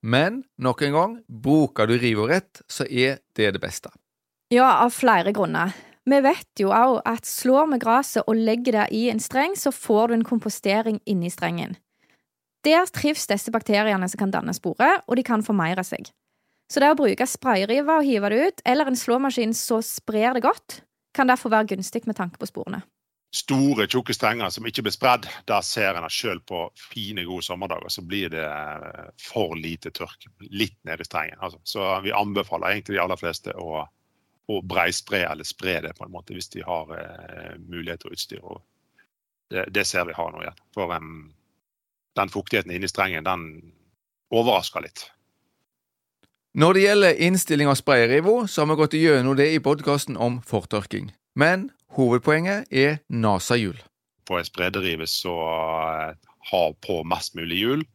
Men 0.00 0.44
nok 0.56 0.82
en 0.86 0.96
gang, 0.96 1.16
bruker 1.28 1.90
du 1.90 1.98
riva 2.00 2.28
rett, 2.30 2.62
så 2.70 2.86
er 2.88 3.20
det 3.36 3.50
det 3.56 3.60
beste. 3.60 3.90
Ja, 4.50 4.82
av 4.82 4.90
flere 4.90 5.30
grunner. 5.32 5.70
Vi 6.10 6.16
vet 6.24 6.58
jo 6.58 6.72
òg 6.74 6.96
at 7.06 7.28
slår 7.28 7.68
vi 7.70 7.76
gresset 7.84 8.26
og 8.26 8.34
legger 8.34 8.80
det 8.80 8.86
i 8.98 9.04
en 9.12 9.20
streng, 9.22 9.52
så 9.54 9.70
får 9.70 10.10
du 10.10 10.14
en 10.16 10.24
kompostering 10.26 10.98
inni 11.06 11.30
strengen. 11.30 11.76
Der 12.66 12.88
trives 12.90 13.28
disse 13.30 13.52
bakteriene 13.54 14.08
som 14.10 14.18
kan 14.18 14.32
danne 14.34 14.50
sporet, 14.56 15.04
og 15.06 15.16
de 15.16 15.22
kan 15.22 15.44
formeire 15.46 15.84
seg. 15.86 16.10
Så 16.66 16.82
det 16.82 16.90
å 16.90 16.96
bruke 16.98 17.28
sprayriva 17.30 18.00
og 18.00 18.08
hive 18.08 18.30
det 18.32 18.40
ut, 18.40 18.64
eller 18.66 18.90
en 18.90 18.98
slåmaskin 18.98 19.54
som 19.54 19.84
sprer 19.86 20.34
det 20.34 20.42
godt, 20.42 20.80
kan 21.14 21.30
derfor 21.30 21.54
være 21.54 21.76
gunstig 21.76 22.02
med 22.10 22.18
tanke 22.18 22.42
på 22.42 22.50
sporene. 22.50 22.82
Store, 23.30 23.86
tjukke 23.86 24.14
strenger 24.14 24.50
som 24.50 24.66
ikke 24.66 24.82
blir 24.82 24.94
spredd, 24.94 25.30
der 25.46 25.62
ser 25.62 25.94
en 25.94 26.06
at 26.06 26.14
sjøl 26.14 26.42
på 26.42 26.64
fine, 26.90 27.22
gode 27.22 27.46
sommerdager. 27.46 27.86
Så 27.86 28.02
blir 28.02 28.34
det 28.34 28.42
eh, 28.42 29.14
for 29.22 29.54
lite 29.54 29.94
tørk. 29.94 30.26
Litt 30.50 30.74
ned 30.86 30.98
i 30.98 31.06
strengen. 31.06 31.38
Altså. 31.38 31.62
Så 31.62 31.86
vi 32.02 32.10
anbefaler 32.10 32.74
egentlig 32.74 32.98
de 32.98 33.02
aller 33.04 33.20
fleste 33.20 33.54
å, 33.54 33.84
å 34.50 34.60
breispre 34.66 35.22
eller 35.28 35.46
spre 35.46 35.78
det 35.84 35.94
på 35.98 36.06
en 36.06 36.12
måte 36.14 36.34
hvis 36.34 36.50
de 36.54 36.64
har 36.66 36.90
eh, 36.96 37.54
mulighet 37.60 38.06
og 38.06 38.16
utstyr. 38.16 38.42
Og 38.42 38.62
det, 39.50 39.68
det, 39.74 39.86
ser 39.88 40.08
vi 40.08 40.16
har 40.16 40.32
nå 40.32 40.42
igjen. 40.42 40.60
For 40.76 40.92
um, 40.94 41.30
den 42.18 42.32
fuktigheten 42.32 42.74
inni 42.74 42.90
strengen, 42.90 43.26
den 43.26 43.74
overrasker 44.34 44.84
litt. 44.84 45.06
Når 46.58 46.74
det 46.74 46.82
gjelder 46.82 47.20
innstilling 47.28 47.70
av 47.70 47.78
sprayrivo, 47.78 48.34
så 48.50 48.64
har 48.64 48.72
vi 48.72 48.80
gått 48.80 48.98
gjennom 48.98 49.36
det 49.38 49.52
i 49.54 49.62
podkasten 49.62 50.18
om 50.18 50.40
fortørking. 50.46 51.12
Men 51.38 51.68
hovedpoenget 51.94 52.66
er 52.74 52.98
NASA-hjul. 53.06 53.78
På 54.26 54.38
en 54.38 54.46
sprederive 54.46 55.06
så 55.10 55.34
uh, 55.34 56.10
ha 56.50 56.64
på 56.86 57.00
mest 57.06 57.38
mulig 57.38 57.62
hjul, 57.62 57.86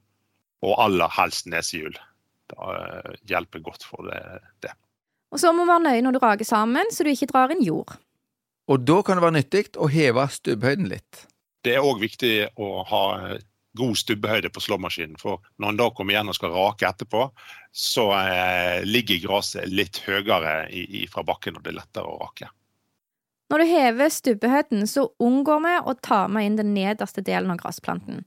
og 0.64 0.80
aller 0.82 1.12
helst 1.18 1.50
nesehjul. 1.52 1.96
Det 2.52 2.58
uh, 2.62 3.16
hjelper 3.28 3.64
godt 3.66 3.84
for 3.88 4.08
det. 4.08 4.22
det. 4.64 4.72
Og 5.36 5.42
så 5.42 5.52
må 5.52 5.66
du 5.66 5.74
være 5.74 5.84
nøye 5.84 6.04
når 6.06 6.16
du 6.16 6.22
rager 6.24 6.48
sammen, 6.48 6.88
så 6.96 7.04
du 7.04 7.12
ikke 7.12 7.28
drar 7.28 7.52
inn 7.52 7.64
jord. 7.66 7.98
Og 8.72 8.86
da 8.88 9.02
kan 9.04 9.20
det 9.20 9.26
være 9.26 9.36
nyttig 9.36 9.66
å 9.76 9.90
heve 9.92 10.24
stubbhøyden 10.32 10.88
litt. 10.90 11.26
Det 11.66 11.74
er 11.76 11.84
òg 11.84 12.00
viktig 12.00 12.36
å 12.62 12.70
ha 12.88 13.04
god 13.76 13.98
stubbehøyde 14.00 14.52
på 14.56 14.64
slåmaskinen. 14.64 15.18
For 15.20 15.44
når 15.60 15.74
en 15.74 15.80
da 15.82 15.88
kommer 15.92 16.16
igjen 16.16 16.32
og 16.32 16.38
skal 16.38 16.54
rake 16.56 16.88
etterpå, 16.88 17.26
så 17.76 18.06
eh, 18.16 18.86
ligger 18.88 19.20
gresset 19.26 19.68
litt 19.68 20.00
høyere 20.06 20.70
i, 20.72 20.86
i, 21.02 21.08
fra 21.12 21.26
bakken, 21.28 21.60
og 21.60 21.66
det 21.66 21.74
er 21.74 21.82
lettere 21.82 22.08
å 22.08 22.22
rake. 22.22 22.48
Når 23.52 23.62
du 23.62 23.66
hever 23.70 24.14
stubbehøyden, 24.14 24.88
så 24.90 25.10
unngår 25.22 25.60
vi 25.68 25.76
å 25.84 25.98
ta 26.00 26.22
med 26.32 26.48
inn 26.48 26.58
den 26.62 26.72
nederste 26.78 27.26
delen 27.26 27.52
av 27.54 27.60
gressplanten. 27.60 28.24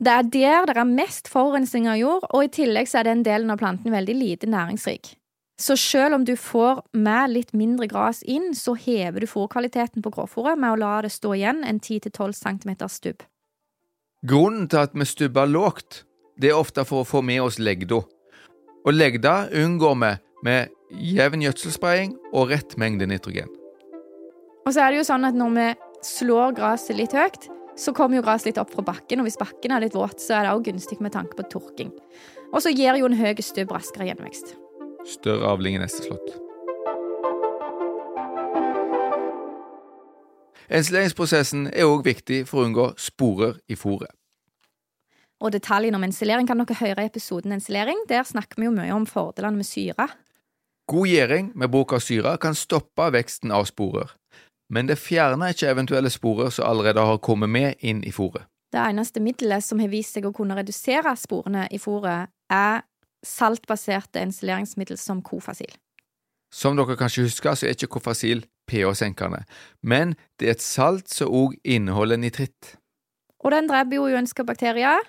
Det 0.00 0.12
er 0.16 0.28
der 0.32 0.66
det 0.66 0.76
er 0.80 0.88
mest 0.88 1.30
forurensning 1.30 1.86
av 1.92 2.00
jord, 2.00 2.26
og 2.32 2.44
i 2.44 2.52
tillegg 2.58 2.90
så 2.90 3.00
er 3.00 3.12
den 3.12 3.24
delen 3.24 3.52
av 3.52 3.60
planten 3.62 3.94
veldig 3.94 4.18
lite 4.18 4.50
næringsrik. 4.50 5.14
Så 5.60 5.76
selv 5.76 6.14
om 6.14 6.24
du 6.24 6.36
får 6.40 6.80
med 6.96 7.34
litt 7.34 7.50
mindre 7.52 7.84
gras 7.90 8.22
inn, 8.22 8.54
så 8.56 8.72
hever 8.80 9.20
du 9.20 9.28
fòrkvaliteten 9.28 10.00
på 10.00 10.12
grovfôret 10.14 10.56
med 10.56 10.72
å 10.72 10.78
la 10.80 10.92
det 11.04 11.12
stå 11.12 11.34
igjen 11.36 11.60
en 11.68 11.80
10-12 11.80 12.32
cm 12.38 12.72
stubb. 12.88 13.26
Grunnen 14.24 14.70
til 14.72 14.80
at 14.80 14.96
vi 14.96 15.04
stubber 15.04 15.48
lågt, 15.48 16.04
det 16.40 16.50
er 16.50 16.56
ofte 16.56 16.84
for 16.88 17.04
å 17.04 17.08
få 17.08 17.20
med 17.24 17.42
oss 17.44 17.58
legda. 17.60 18.00
Og 18.88 18.96
legda 18.96 19.50
unngår 19.52 19.98
vi 20.00 20.12
med 20.48 20.72
jevn 20.96 21.44
gjødselspraying 21.44 22.16
og 22.32 22.54
rett 22.54 22.78
mengde 22.80 23.08
nitrogen. 23.10 23.52
Og 24.64 24.72
så 24.72 24.86
er 24.86 24.92
det 24.92 25.02
jo 25.02 25.08
sånn 25.10 25.28
at 25.28 25.36
når 25.36 25.52
vi 25.58 25.68
slår 26.08 26.56
gresset 26.56 26.96
litt 26.96 27.16
høyt, 27.16 27.50
så 27.76 27.92
kommer 27.96 28.16
jo 28.16 28.24
gresset 28.24 28.50
litt 28.50 28.62
opp 28.62 28.72
fra 28.72 28.86
bakken, 28.94 29.20
og 29.20 29.28
hvis 29.28 29.40
bakken 29.40 29.76
er 29.76 29.84
litt 29.84 29.96
våt, 29.96 30.20
så 30.24 30.38
er 30.38 30.48
det 30.48 30.56
òg 30.56 30.64
gunstig 30.68 31.00
med 31.04 31.12
tanke 31.16 31.36
på 31.36 31.48
tørking. 31.52 31.92
Og 32.50 32.64
så 32.64 32.72
gir 32.72 32.96
jo 32.96 33.12
en 33.12 33.20
høy 33.20 33.36
stubb 33.44 33.76
raskere 33.76 34.08
gjenvekst. 34.08 34.56
Større 35.06 35.48
avling 35.48 35.76
i 35.76 35.80
neste 35.80 36.04
slott. 36.04 36.30
Ensileringsprosessen 40.70 41.66
er 41.72 41.88
òg 41.88 42.04
viktig 42.06 42.44
for 42.46 42.62
å 42.62 42.68
unngå 42.68 42.86
sporer 43.00 43.56
i 43.66 43.78
fôret. 43.78 44.12
Og 45.40 45.54
detaljene 45.54 45.96
om 45.96 46.04
ensilering 46.04 46.46
kan 46.46 46.60
dere 46.60 46.76
høre 46.78 47.06
i 47.06 47.08
episoden 47.08 47.56
Ensilering. 47.56 48.04
Der 48.08 48.26
snakker 48.28 48.60
vi 48.60 48.68
jo 48.68 48.74
mye 48.76 48.92
om 48.94 49.06
fordelene 49.08 49.56
med 49.56 49.66
syre. 49.66 50.06
God 50.90 51.08
gjæring 51.08 51.52
med 51.54 51.70
bruk 51.72 51.94
av 51.96 52.04
syre 52.04 52.36
kan 52.42 52.54
stoppe 52.54 53.08
veksten 53.14 53.52
av 53.54 53.64
sporer, 53.70 54.10
men 54.70 54.88
det 54.90 54.98
fjerner 54.98 55.54
ikke 55.54 55.70
eventuelle 55.70 56.10
sporer 56.10 56.50
som 56.50 56.66
allerede 56.66 57.02
har 57.06 57.22
kommet 57.22 57.50
med 57.50 57.78
inn 57.80 58.02
i 58.04 58.12
fôret. 58.14 58.44
Det 58.70 58.78
eneste 58.78 59.22
middelet 59.22 59.64
som 59.64 59.80
har 59.82 59.90
vist 59.90 60.14
seg 60.14 60.26
å 60.28 60.34
kunne 60.34 60.54
redusere 60.58 61.14
sporene 61.18 61.66
i 61.70 61.78
fôret, 61.82 62.30
er 62.50 62.82
saltbaserte 63.26 64.22
ensileringsmiddel 64.22 64.98
som 64.98 65.22
Kofasil. 65.22 65.72
Som 66.50 66.76
dere 66.78 66.96
kanskje 66.98 67.28
husker, 67.28 67.54
så 67.54 67.68
er 67.68 67.76
ikke 67.76 67.92
Kofasil 67.98 68.44
pH-senkende, 68.70 69.44
men 69.82 70.16
det 70.38 70.48
er 70.48 70.56
et 70.56 70.64
salt 70.64 71.10
som 71.12 71.30
òg 71.30 71.56
inneholder 71.64 72.18
nitritt. 72.18 72.76
Og 73.40 73.54
den 73.54 73.70
dreper 73.70 73.98
jo 73.98 74.08
uønska 74.10 74.44
bakterier, 74.46 75.04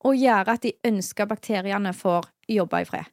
og 0.00 0.16
gjør 0.16 0.54
at 0.54 0.64
de 0.64 0.72
ønska 0.88 1.26
bakteriene 1.28 1.92
får 1.96 2.30
jobbe 2.48 2.80
i 2.80 2.88
fred. 2.88 3.10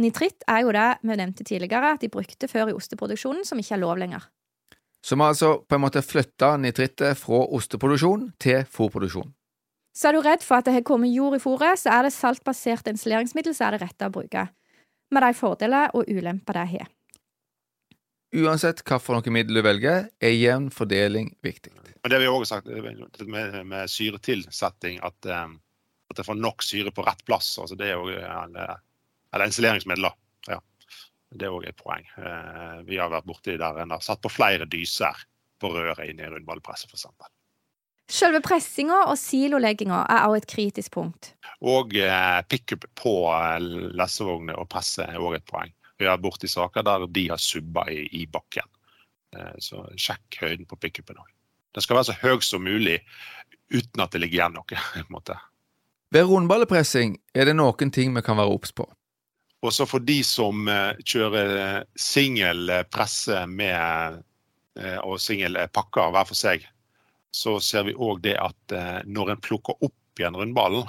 Nitritt 0.00 0.46
er 0.48 0.62
jo 0.64 0.72
det 0.72 0.88
vi 1.02 1.16
nevnte 1.18 1.44
tidligere, 1.44 1.96
at 1.96 2.00
de 2.00 2.08
brukte 2.12 2.48
før 2.48 2.70
i 2.70 2.76
osteproduksjonen, 2.76 3.44
som 3.44 3.58
ikke 3.60 3.76
er 3.76 3.82
lov 3.82 3.98
lenger. 4.00 4.24
Så 5.02 5.18
vi 5.18 5.26
altså 5.26 5.56
på 5.66 5.76
en 5.76 5.82
måte 5.82 6.02
flytta 6.02 6.54
nitrittet 6.62 7.18
fra 7.18 7.42
osteproduksjon 7.58 8.30
til 8.40 8.62
fôrproduksjon. 8.70 9.32
Så 9.92 10.08
er 10.08 10.16
du 10.16 10.22
redd 10.24 10.44
for 10.44 10.58
at 10.58 10.68
det 10.68 10.74
har 10.78 10.84
kommet 10.88 11.12
jord 11.12 11.36
i 11.36 11.42
fôret, 11.42 11.76
så 11.80 11.92
er 11.92 12.06
det 12.06 12.14
saltbasert 12.16 12.88
installeringsmiddel 12.88 13.54
som 13.56 13.68
er 13.68 13.76
det 13.76 13.82
rette 13.84 14.08
å 14.08 14.14
bruke, 14.14 14.46
med 15.12 15.26
de 15.26 15.32
fordeler 15.36 15.92
og 15.96 16.08
ulemper 16.08 16.56
det 16.56 16.66
har. 16.76 16.90
Uansett 18.32 18.80
hvilket 18.88 19.34
middel 19.34 19.60
du 19.60 19.62
velger, 19.66 20.06
er 20.16 20.32
jevn 20.32 20.70
fordeling 20.72 21.34
viktig. 21.44 21.74
Men 22.02 22.10
det 22.10 22.22
vi 22.22 22.30
også 22.30 22.56
sagt 22.56 22.70
med, 23.28 23.58
med 23.68 23.90
syretilsetting, 23.92 24.96
at, 25.04 25.28
um, 25.28 25.58
at 26.10 26.16
det 26.18 26.24
får 26.26 26.40
nok 26.40 26.64
syre 26.64 26.94
på 26.94 27.04
rett 27.06 27.20
plass. 27.28 27.52
altså 27.60 27.76
Det 27.76 27.90
er 27.90 28.00
jo 28.00 28.08
eller, 28.08 28.80
eller 29.34 29.44
ensileringsmidler. 29.44 30.16
Ja. 30.48 30.58
Det 31.28 31.46
er 31.46 31.54
òg 31.54 31.68
et 31.68 31.78
poeng. 31.78 32.08
Uh, 32.16 32.80
vi 32.88 32.96
har 32.98 33.12
vært 33.12 33.28
borti 33.28 33.58
der 33.60 33.84
en 33.84 33.92
har 33.94 34.02
satt 34.02 34.24
på 34.24 34.32
flere 34.32 34.64
dyser 34.64 35.20
på 35.60 35.70
røret 35.76 36.08
inne 36.08 36.24
i 36.24 36.32
rundballpresset, 36.32 36.90
f.eks. 36.90 37.06
Selve 38.10 38.42
pressinga 38.44 39.04
og 39.08 39.16
silolegginga 39.18 40.02
er 40.10 40.26
også 40.26 40.42
et 40.42 40.48
kritisk 40.50 40.92
punkt. 40.96 41.32
Og 41.62 41.94
eh, 41.96 42.40
pickup 42.50 42.84
på 42.98 43.14
lessevogner 43.94 44.58
og 44.58 44.68
presse 44.72 45.06
er 45.06 45.20
òg 45.22 45.38
et 45.38 45.46
poeng. 45.48 45.70
Vi 46.02 46.08
har 46.10 46.18
borti 46.18 46.50
saker 46.50 46.82
der 46.82 47.06
de 47.06 47.28
har 47.30 47.38
subba 47.40 47.86
i, 47.92 48.02
i 48.18 48.26
bakken. 48.26 48.66
Eh, 49.36 49.54
så 49.62 49.84
sjekk 49.96 50.40
høyden 50.42 50.66
på 50.68 50.78
pickupen 50.82 51.20
òg. 51.22 51.30
Den 51.72 51.84
skal 51.84 52.00
være 52.00 52.10
så 52.10 52.18
høy 52.20 52.42
som 52.44 52.66
mulig 52.66 52.98
uten 53.72 54.02
at 54.02 54.12
det 54.12 54.20
ligger 54.24 54.40
igjen 54.40 54.58
noe. 54.58 54.66
på 54.92 55.04
en 55.04 55.14
måte. 55.14 55.38
Ved 56.12 56.26
rundballepressing 56.28 57.16
er 57.32 57.48
det 57.48 57.56
noen 57.56 57.94
ting 57.94 58.12
vi 58.16 58.24
kan 58.26 58.36
være 58.36 58.52
obs 58.52 58.74
på. 58.76 58.88
Også 59.62 59.86
for 59.86 60.02
de 60.02 60.18
som 60.26 60.66
eh, 60.68 60.98
kjører 61.06 61.86
singel 61.94 62.68
presse 62.90 63.46
med, 63.46 64.20
og 65.04 65.20
singel 65.20 65.58
pakker 65.68 66.10
hver 66.10 66.24
for 66.26 66.36
seg, 66.36 66.64
så 67.32 67.56
ser 67.64 67.86
vi 67.88 67.94
òg 67.96 68.20
det 68.24 68.36
at 68.36 68.74
når 69.08 69.32
en 69.32 69.40
plukker 69.40 69.78
opp 69.80 70.20
igjen 70.20 70.36
rundballen, 70.36 70.84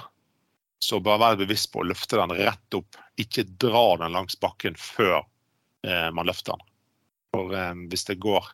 så 0.84 1.00
bare 1.00 1.22
være 1.22 1.40
bevisst 1.44 1.70
på 1.72 1.80
å 1.80 1.88
løfte 1.88 2.18
den 2.20 2.34
rett 2.36 2.76
opp. 2.76 2.98
Ikke 3.20 3.46
dra 3.46 3.84
den 4.00 4.14
langs 4.14 4.36
bakken 4.40 4.76
før 4.78 5.22
eh, 5.86 6.10
man 6.12 6.28
løfter 6.28 6.58
den. 6.58 6.66
For 7.34 7.56
eh, 7.56 7.72
hvis 7.90 8.06
det 8.10 8.20
går 8.22 8.50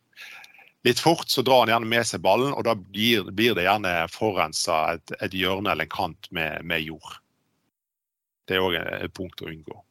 litt 0.86 1.02
fort, 1.02 1.28
så 1.32 1.42
drar 1.44 1.66
den 1.66 1.74
gjerne 1.74 1.90
med 1.90 2.06
seg 2.08 2.22
ballen, 2.24 2.54
og 2.54 2.64
da 2.68 2.76
blir 2.78 3.26
det 3.58 3.66
gjerne 3.66 3.94
forurensa 4.12 4.80
et, 4.94 5.14
et, 5.18 5.34
hjørne 5.36 5.74
eller 5.74 5.88
en 5.88 5.96
kant 5.96 6.30
med, 6.30 6.62
med 6.64 6.86
jord. 6.86 7.18
Det 8.48 8.58
er 8.58 8.64
òg 8.64 8.78
et 8.78 9.14
punkt 9.14 9.42
å 9.42 9.50
unngå. 9.50 9.82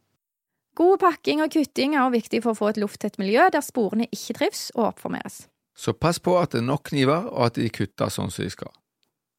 God 0.80 1.00
pakking 1.02 1.44
og 1.44 1.52
kutting 1.52 1.96
er 1.96 2.06
også 2.06 2.16
viktig 2.16 2.44
for 2.46 2.56
å 2.56 2.60
få 2.60 2.72
et 2.72 2.80
lufttett 2.80 3.20
miljø 3.20 3.50
der 3.52 3.64
sporene 3.66 4.08
ikke 4.16 4.38
trives 4.40 4.70
og 4.78 4.94
oppformeres. 4.94 5.49
Så 5.80 5.94
pass 5.96 6.20
på 6.20 6.34
at 6.36 6.52
det 6.52 6.60
er 6.60 6.68
nok 6.68 6.90
kniver, 6.90 7.30
og 7.32 7.46
at 7.48 7.60
de 7.60 7.70
kutter 7.72 8.12
sånn 8.12 8.32
som 8.34 8.44
de 8.44 8.52
skal. 8.52 8.72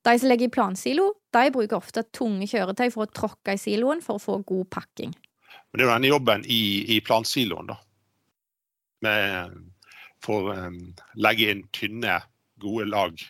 De 0.09 0.15
som 0.17 0.31
legger 0.31 0.49
i 0.49 0.53
plansilo, 0.53 1.11
de 1.37 1.51
bruker 1.53 1.77
ofte 1.77 2.07
tunge 2.17 2.49
kjøretøy 2.49 2.87
for 2.95 3.05
å 3.05 3.13
tråkke 3.13 3.57
i 3.57 3.61
siloen 3.61 4.01
for 4.05 4.17
å 4.17 4.23
få 4.23 4.39
god 4.49 4.71
pakking. 4.73 5.13
Men 5.13 5.77
Det 5.79 5.85
er 5.85 5.87
jo 5.87 5.93
denne 5.93 6.13
jobben 6.15 6.47
i, 6.49 6.63
i 6.97 7.01
plansiloen, 7.05 7.69
da. 7.69 7.77
Med, 9.05 9.59
for 10.25 10.49
å 10.49 10.57
um, 10.57 10.79
legge 11.21 11.51
inn 11.53 11.63
tynne 11.77 12.17
gode 12.61 12.89
lag. 12.89 13.21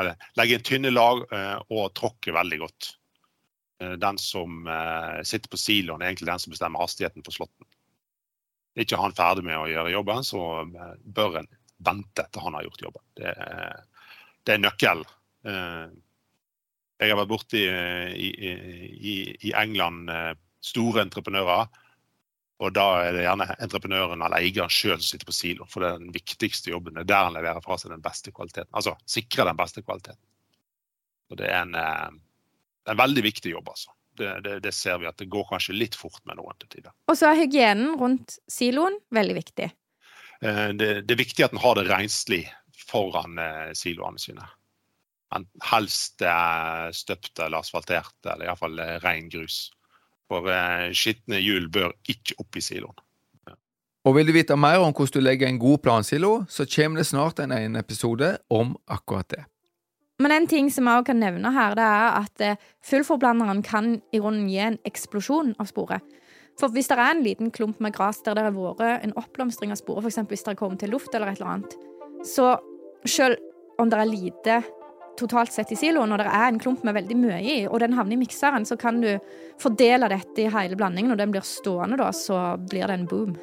Eller 0.00 0.16
legge 0.40 0.56
inn 0.56 0.64
tynne 0.64 0.94
lag 0.94 1.22
uh, 1.28 1.60
og 1.68 1.92
tråkke 1.96 2.32
veldig 2.36 2.62
godt. 2.64 2.90
Uh, 3.84 3.94
den 4.00 4.16
som 4.20 4.64
uh, 4.64 5.20
sitter 5.28 5.52
på 5.52 5.60
siloen, 5.60 6.00
er 6.00 6.14
egentlig 6.14 6.32
den 6.32 6.40
som 6.40 6.56
bestemmer 6.56 6.84
hastigheten 6.84 7.24
på 7.24 7.36
slåtten. 7.36 7.68
Er 8.76 8.88
ikke 8.88 9.00
han 9.00 9.16
ferdig 9.16 9.44
med 9.44 9.60
å 9.60 9.68
gjøre 9.68 9.92
jobben, 9.92 10.24
så 10.24 10.40
bør 11.04 11.42
en 11.42 11.52
vente 11.84 12.24
til 12.32 12.44
han 12.44 12.56
har 12.56 12.66
gjort 12.66 12.84
jobben. 12.86 13.04
Det, 13.18 13.32
det 14.46 14.54
er 14.54 14.62
nøkkelen. 14.62 15.16
Eh, 15.46 15.86
Jeg 16.96 17.12
har 17.12 17.18
vært 17.20 17.28
borti 17.28 17.60
i, 17.60 18.28
i, 18.32 19.16
i, 19.44 19.52
England 19.52 20.08
eh, 20.10 20.32
store 20.64 21.02
entreprenører. 21.04 21.66
Og 22.64 22.72
da 22.72 22.86
er 23.04 23.12
det 23.12 23.26
gjerne 23.26 23.50
entreprenøren 23.60 24.22
eller 24.24 24.40
eieren 24.40 24.72
sjøl 24.72 24.96
som 24.96 25.10
sitter 25.10 25.28
på 25.28 25.34
silo, 25.36 25.66
For 25.68 25.84
det 25.84 25.90
er 25.90 25.98
den 26.00 26.14
viktigste 26.14 26.70
jobben. 26.72 26.94
Det 26.96 27.04
er 27.04 27.10
der 27.10 27.26
han 27.26 27.36
leverer 27.36 27.60
fra 27.60 27.76
seg 27.76 27.92
den 27.92 28.04
beste 28.04 28.32
kvaliteten. 28.32 28.72
Altså 28.72 28.94
sikrer 29.04 29.50
den 29.50 29.58
beste 29.58 29.84
kvaliteten. 29.84 30.22
Og 31.28 31.36
det 31.42 31.50
er 31.50 31.60
en, 31.66 31.74
eh, 31.76 32.08
en 32.88 32.98
veldig 33.02 33.26
viktig 33.26 33.52
jobb, 33.52 33.68
altså. 33.74 33.92
Det, 34.16 34.30
det, 34.46 34.54
det 34.64 34.72
ser 34.72 34.96
vi 35.02 35.08
at 35.10 35.18
det 35.20 35.28
går 35.28 35.44
kanskje 35.50 35.74
litt 35.76 35.96
fort 36.00 36.22
med 36.24 36.38
noen 36.38 36.56
til 36.62 36.70
tider. 36.78 36.94
Og 37.12 37.18
så 37.20 37.28
er 37.28 37.42
hygienen 37.42 37.98
rundt 38.00 38.38
siloen 38.48 38.96
veldig 39.12 39.34
viktig. 39.36 39.66
Eh, 40.42 40.68
Det, 40.76 41.06
det 41.06 41.14
er 41.14 41.24
viktig 41.24 41.44
at 41.44 41.52
en 41.52 41.62
har 41.62 41.78
det 41.78 41.88
renslig 41.88 42.44
foran 42.86 43.38
eh, 43.38 43.72
siloene 43.74 44.20
sine. 44.20 44.44
Men 45.34 45.46
helst 45.70 46.22
eh, 46.22 46.90
støpt 46.94 47.40
eller 47.42 47.58
asfaltert, 47.58 48.14
eller 48.24 48.46
iallfall 48.46 48.78
eh, 48.78 48.98
ren 49.02 49.30
grus. 49.32 49.72
For 50.30 50.46
eh, 50.50 50.92
skitne 50.94 51.40
hjul 51.42 51.68
bør 51.72 51.94
ikke 52.08 52.38
opp 52.42 52.56
i 52.56 52.62
siloen. 52.62 52.96
Og 54.06 54.14
vil 54.14 54.28
du 54.28 54.36
vite 54.36 54.54
mer 54.54 54.78
om 54.78 54.92
hvordan 54.94 55.18
du 55.18 55.24
legger 55.24 55.48
en 55.48 55.58
god 55.58 55.80
plansilo, 55.82 56.44
så 56.48 56.62
kommer 56.70 57.02
det 57.02 57.08
snart 57.08 57.40
en 57.42 57.50
egen 57.50 57.74
episode 57.74 58.36
om 58.48 58.76
akkurat 58.86 59.26
det. 59.34 59.42
Men 60.22 60.32
en 60.32 60.46
ting 60.46 60.70
som 60.70 60.86
jeg 60.86 61.00
også 61.00 61.08
kan 61.10 61.18
nevne 61.20 61.50
her, 61.52 61.74
det 61.74 61.82
er 61.84 62.14
at 62.22 62.62
fullforblanderen 62.86 63.64
kan 63.66 63.96
i 64.14 64.20
grunnen 64.22 64.46
gi 64.48 64.62
en 64.62 64.78
eksplosjon 64.86 65.56
av 65.58 65.66
sporet. 65.66 66.06
For 66.60 66.72
hvis 66.72 66.88
det 66.88 66.96
er 66.96 67.10
en 67.12 67.24
liten 67.24 67.50
klump 67.52 67.80
med 67.84 67.92
gress 67.96 68.22
der 68.24 68.36
det 68.38 68.46
har 68.46 68.54
vært 68.56 69.04
en 69.04 69.12
oppblomstring 69.20 69.74
av 69.74 69.80
sporet, 69.80 70.06
f.eks. 70.06 70.22
hvis 70.30 70.46
det 70.46 70.54
har 70.54 70.60
kommet 70.60 70.80
til 70.80 70.94
luft 70.94 71.12
eller 71.14 71.32
et 71.32 71.40
eller 71.40 71.52
annet, 71.52 71.76
så 72.24 72.54
selv 73.04 73.36
om 73.78 73.90
det 73.92 73.98
er 74.00 74.08
lite 74.08 74.60
totalt 75.20 75.52
sett 75.52 75.72
i 75.72 75.76
siloen, 75.76 76.12
og 76.12 76.20
det 76.20 76.28
er 76.28 76.46
en 76.48 76.60
klump 76.60 76.82
med 76.84 76.96
veldig 76.96 77.16
mye 77.16 77.40
i, 77.40 77.58
og 77.68 77.80
den 77.80 77.96
havner 77.96 78.16
i 78.16 78.20
mikseren, 78.20 78.64
så 78.68 78.76
kan 78.80 79.00
du 79.00 79.10
fordele 79.60 80.08
dette 80.12 80.44
i 80.44 80.48
hele 80.52 80.76
blandingen, 80.76 81.12
og 81.12 81.20
den 81.20 81.32
blir 81.32 81.44
stående 81.44 82.00
da, 82.00 82.10
så 82.12 82.56
blir 82.60 82.88
det 82.88 82.98
en 82.98 83.06
boom. 83.08 83.36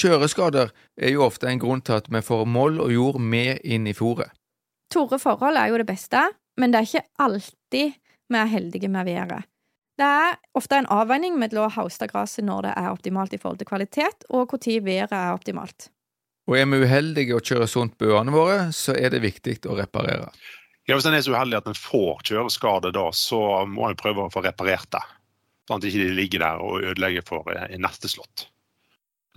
Kjøreskader 0.00 0.70
er 0.96 1.12
jo 1.12 1.26
ofte 1.26 1.50
en 1.50 1.60
grunn 1.60 1.82
til 1.84 1.98
at 1.98 2.06
vi 2.08 2.22
får 2.24 2.46
moll 2.48 2.78
og 2.80 2.94
jord 2.94 3.18
med 3.20 3.60
inn 3.66 3.90
i 3.90 3.94
fôret. 3.94 4.32
Tørre 4.90 5.20
forhold 5.22 5.58
er 5.60 5.70
jo 5.70 5.78
det 5.82 5.86
beste, 5.86 6.22
men 6.58 6.72
det 6.72 6.80
er 6.80 6.88
ikke 6.88 7.06
alltid 7.26 7.96
vi 8.30 8.38
er 8.38 8.50
heldige 8.50 8.88
med 8.88 9.08
været. 9.08 9.42
Det 10.00 10.06
er 10.06 10.36
ofte 10.56 10.78
en 10.80 10.88
avveining 10.88 11.34
mellom 11.38 11.66
å 11.66 11.74
hauste 11.74 12.06
gresset 12.08 12.46
når 12.46 12.68
det 12.68 12.74
er 12.78 12.92
optimalt 12.92 13.34
i 13.36 13.40
forhold 13.40 13.60
til 13.60 13.68
kvalitet, 13.68 14.24
og 14.30 14.46
når 14.48 14.78
været 14.86 15.12
er 15.12 15.34
optimalt. 15.34 15.90
Og 16.48 16.56
er 16.56 16.66
vi 16.70 16.80
uheldige 16.82 17.36
og 17.36 17.44
kjører 17.46 17.68
sunt 17.68 17.98
på 18.00 18.08
øene 18.14 18.32
våre, 18.32 18.70
så 18.74 18.94
er 18.96 19.12
det 19.12 19.20
viktig 19.22 19.58
å 19.68 19.76
reparere. 19.78 20.30
Ja, 20.88 20.96
hvis 20.96 21.06
en 21.06 21.14
er 21.14 21.22
så 21.22 21.34
uheldig 21.34 21.58
at 21.60 21.68
en 21.70 21.76
får 21.78 22.24
kjøreskade, 22.30 22.94
da, 22.96 23.04
så 23.14 23.40
må 23.68 23.90
en 23.90 23.98
prøve 24.00 24.24
å 24.24 24.32
få 24.32 24.42
reparert 24.46 24.88
det. 24.94 25.02
Sånn 25.68 25.78
at 25.78 25.84
de 25.84 25.92
ikke 25.92 26.16
ligger 26.16 26.42
der 26.42 26.64
og 26.64 26.80
ødelegger 26.80 27.26
for 27.28 27.52
eh, 27.52 27.76
neste 27.78 28.10
slått. 28.10 28.48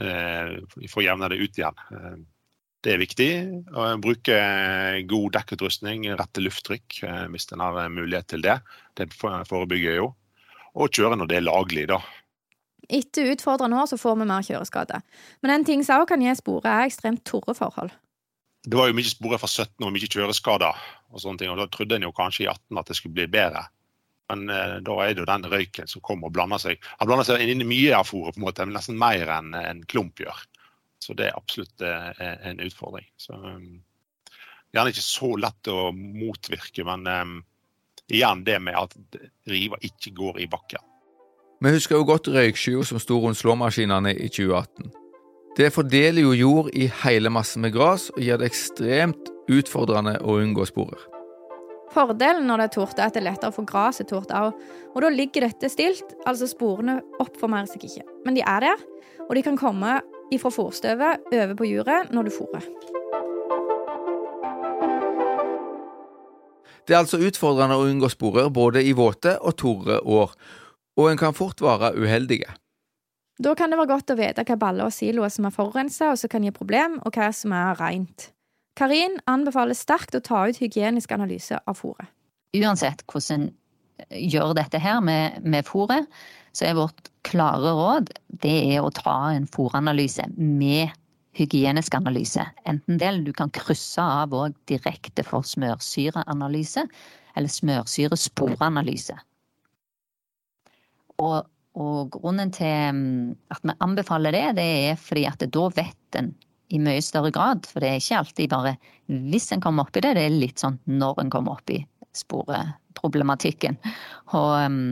Eh, 0.02 0.56
For 0.88 1.04
å 1.04 1.06
jevne 1.06 1.30
det 1.30 1.38
ut 1.44 1.60
igjen. 1.60 1.84
Eh, 2.84 2.90
Det 2.90 2.94
er 2.94 3.00
viktig 3.00 3.30
å 3.72 3.86
bruke 3.98 4.40
god 5.08 5.32
dekkutrustning, 5.38 6.04
rette 6.20 6.42
lufttrykk 6.44 7.04
eh, 7.04 7.28
hvis 7.32 7.48
en 7.54 7.64
har 7.64 7.90
mulighet 7.90 8.28
til 8.28 8.42
det. 8.44 8.60
Det 8.96 9.08
forebygger 9.14 9.96
jo. 10.02 10.14
Og 10.76 10.90
kjøre 10.92 11.16
når 11.16 11.30
det 11.30 11.38
er 11.38 11.48
laglig, 11.48 11.88
da. 11.88 12.02
Etter 12.90 13.32
utfordrende 13.32 13.80
år 13.80 13.88
så 13.88 13.98
får 13.98 14.18
vi 14.20 14.26
mer 14.28 14.44
kjøreskade. 14.44 15.00
Men 15.42 15.52
en 15.54 15.66
ting 15.66 15.84
som 15.84 16.02
også 16.02 16.12
kan 16.12 16.22
gi 16.22 16.34
sporet, 16.36 16.68
er 16.68 16.90
ekstremt 16.90 17.24
tørre 17.24 17.56
forhold. 17.56 17.94
Det 18.64 18.76
var 18.76 18.90
jo 18.90 18.96
mye 18.96 19.08
sporer 19.08 19.40
fra 19.40 19.48
17 19.48 19.84
og 19.84 19.94
mye 19.94 20.08
kjøreskader, 20.08 20.84
og 21.12 21.20
sånne 21.20 21.40
ting, 21.40 21.52
og 21.52 21.60
da 21.60 21.68
trodde 21.72 21.96
en 21.96 22.08
jo 22.08 22.14
kanskje 22.16 22.46
i 22.46 22.50
18 22.52 22.80
at 22.80 22.92
det 22.92 22.98
skulle 23.00 23.16
bli 23.16 23.28
bedre. 23.32 23.64
Men 24.32 24.50
eh, 24.50 24.78
da 24.84 24.98
er 25.04 25.14
det 25.14 25.24
jo 25.24 25.30
den 25.30 25.48
røyken 25.52 25.88
som 25.88 26.04
kommer 26.04 26.28
og 26.28 26.36
blander 26.36 26.60
seg. 26.60 26.84
Han 27.00 27.08
blander 27.08 27.28
seg 27.28 27.44
inn 27.44 27.64
i 27.64 27.68
mye 27.70 27.96
av 27.96 28.08
fôret, 28.10 28.36
på 28.36 28.42
en 28.42 28.48
måte, 28.48 28.68
men 28.68 28.76
nesten 28.76 29.00
mer 29.00 29.32
enn 29.38 29.56
en 29.60 29.84
klump 29.88 30.20
gjør. 30.24 30.44
Så 31.04 31.16
det 31.20 31.28
er 31.30 31.38
absolutt 31.38 31.84
eh, 31.84 32.24
en 32.48 32.62
utfordring. 32.64 33.08
Så, 33.20 33.36
um, 33.36 33.82
gjerne 34.72 34.94
ikke 34.94 35.06
så 35.06 35.34
lett 35.40 35.72
å 35.72 35.92
motvirke, 35.94 36.86
men 36.88 37.08
um, 37.08 37.38
igjen 38.08 38.44
det 38.48 38.60
med 38.64 38.78
at 38.80 38.96
riva 39.52 39.80
ikke 39.84 40.14
går 40.16 40.44
i 40.46 40.50
bakken. 40.52 40.84
Vi 41.64 41.72
husker 41.72 41.96
jo 41.96 42.08
godt 42.08 42.28
røykskya 42.32 42.84
som 42.88 43.00
sto 43.00 43.22
rundt 43.24 43.40
slåmaskinene 43.40 44.16
i 44.16 44.28
2018. 44.28 44.92
Det 45.56 45.70
fordeler 45.70 46.26
jo 46.26 46.34
jord 46.34 46.72
i 46.74 46.90
hele 47.04 47.30
massen 47.32 47.62
med 47.64 47.76
gress 47.76 48.10
og 48.16 48.24
gjør 48.26 48.42
det 48.42 48.50
ekstremt 48.50 49.30
utfordrende 49.54 50.18
å 50.26 50.40
unngå 50.42 50.66
sporer. 50.68 51.10
Fordelen 51.94 52.48
når 52.50 52.64
det 52.64 52.66
er 52.66 52.74
tort, 52.74 52.98
er 52.98 53.06
at 53.06 53.14
det 53.14 53.22
er 53.22 53.28
lettere 53.28 53.54
å 53.54 53.56
få 53.56 53.66
gresset 53.70 54.10
tort 54.10 54.34
òg. 54.34 54.58
Og 54.96 55.04
da 55.06 55.12
ligger 55.14 55.46
dette 55.46 55.70
stilt, 55.70 56.16
altså 56.26 56.50
sporene 56.50 56.98
oppformerer 57.22 57.70
seg 57.70 57.86
ikke. 57.86 58.06
Men 58.26 58.40
de 58.40 58.42
er 58.42 58.66
der, 58.66 58.84
og 59.28 59.36
de 59.38 59.44
kan 59.46 59.60
komme 59.60 60.00
ifra 60.34 60.52
fòrstøvet 60.54 61.30
over 61.32 61.56
på 61.60 61.70
juret 61.70 62.12
når 62.14 62.28
du 62.28 62.34
fôrer. 62.36 62.68
Det 66.84 66.96
er 66.96 67.00
altså 67.00 67.22
utfordrende 67.24 67.78
å 67.80 67.86
unngå 67.88 68.10
sporer 68.12 68.50
både 68.52 68.84
i 68.84 68.92
våte 68.98 69.38
og 69.40 69.56
tore 69.62 70.02
år, 70.04 70.34
og 71.00 71.10
en 71.10 71.20
kan 71.20 71.36
fort 71.38 71.64
være 71.64 71.94
uheldige. 71.96 72.52
Da 73.40 73.56
kan 73.58 73.72
det 73.72 73.80
være 73.80 73.90
godt 73.90 74.12
å 74.14 74.20
vite 74.20 74.44
hva 74.46 74.58
baller 74.60 74.90
og 74.90 74.94
siloer 74.94 75.32
som 75.34 75.48
er 75.48 75.56
forurensa 75.56 76.12
og 76.12 76.20
som 76.22 76.30
kan 76.30 76.44
gi 76.46 76.52
problem, 76.54 77.00
og 77.02 77.16
hva 77.16 77.32
som 77.34 77.56
er 77.56 77.80
rent. 77.80 78.30
Karin 78.78 79.20
anbefaler 79.30 79.78
sterkt 79.78 80.16
å 80.18 80.22
ta 80.24 80.44
ut 80.50 80.60
hygienisk 80.62 81.12
analyse 81.16 81.58
av 81.58 81.78
fôret. 81.80 82.10
Uansett 82.54 83.02
hvordan 83.10 83.50
gjør 84.10 84.56
dette 84.58 84.82
her 84.82 85.02
med, 85.06 85.42
med 85.46 85.68
fôret, 85.68 86.08
så 86.54 86.68
er 86.68 86.78
vårt 86.78 87.10
klare 87.26 87.72
råd 87.74 88.12
det 88.44 88.58
er 88.76 88.84
å 88.84 88.94
ta 88.94 89.34
en 89.34 89.48
fôranalyse 89.50 90.26
med 90.38 90.94
hygienisk 91.38 91.96
analyse. 91.98 92.44
Enten 92.70 93.00
del, 93.02 93.24
du 93.26 93.32
kan 93.34 93.52
krysse 93.54 94.02
av 94.02 94.36
òg 94.38 94.54
direkte 94.70 95.26
for 95.26 95.46
smørsyreanalyse, 95.48 96.86
eller 97.34 97.50
smørsyresporanalyse. 97.50 99.18
Og, 101.24 101.40
og 101.80 102.14
grunnen 102.14 102.54
til 102.54 103.00
mm, 103.00 103.34
at 103.54 103.66
vi 103.66 103.78
anbefaler 103.86 104.36
det, 104.36 104.46
det 104.60 104.70
er 104.92 105.00
fordi 105.00 105.26
at 105.30 105.46
da 105.54 105.70
vet 105.74 106.20
en 106.20 106.34
i 106.74 106.80
mye 106.82 107.02
større 107.06 107.30
grad, 107.34 107.68
for 107.70 107.84
det 107.84 107.90
er 107.92 108.00
ikke 108.02 108.20
alltid 108.22 108.50
bare 108.50 108.72
hvis 109.06 109.52
en 109.54 109.62
kommer 109.62 109.86
opp 109.86 109.98
i 110.00 110.02
det, 110.02 110.16
det 110.18 110.24
er 110.26 110.34
litt 110.34 110.62
sånn 110.62 110.80
når 110.90 111.22
en 111.22 111.34
kommer 111.34 111.60
opp 111.60 111.70
i 111.70 111.84
sporeproblematikken. 112.18 113.80
Og, 114.34 114.54
mm, 114.72 114.88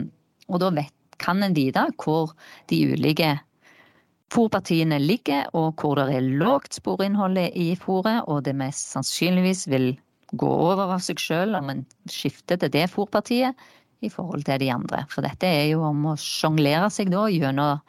og 0.50 0.62
da 0.62 0.70
vet, 0.82 0.94
kan 1.22 1.42
en 1.44 1.54
vite 1.54 1.84
hvor 2.02 2.32
de 2.70 2.80
ulike 2.94 3.36
fòrpartiene 4.32 4.98
ligger, 5.02 5.50
og 5.52 5.76
hvor 5.80 5.98
det 6.00 6.16
er 6.16 6.30
lågt 6.40 6.80
sporinnhold 6.80 7.38
i 7.38 7.72
fòret, 7.78 8.24
og 8.26 8.44
det 8.46 8.56
mest 8.56 8.94
sannsynligvis 8.94 9.66
vil 9.70 9.92
gå 10.40 10.48
over 10.48 10.94
av 10.94 11.02
seg 11.04 11.20
sjøl 11.20 11.54
om 11.58 11.68
en 11.68 11.84
skifter 12.10 12.58
til 12.60 12.72
det 12.72 12.86
fòrpartiet 12.90 13.58
i 14.02 14.10
forhold 14.10 14.46
til 14.48 14.62
de 14.62 14.70
andre. 14.72 15.04
For 15.12 15.24
dette 15.24 15.46
er 15.46 15.68
jo 15.74 15.84
om 15.86 16.08
å 16.12 16.16
sjonglere 16.18 16.88
seg 16.90 17.12
da 17.12 17.26
gjennom 17.30 17.82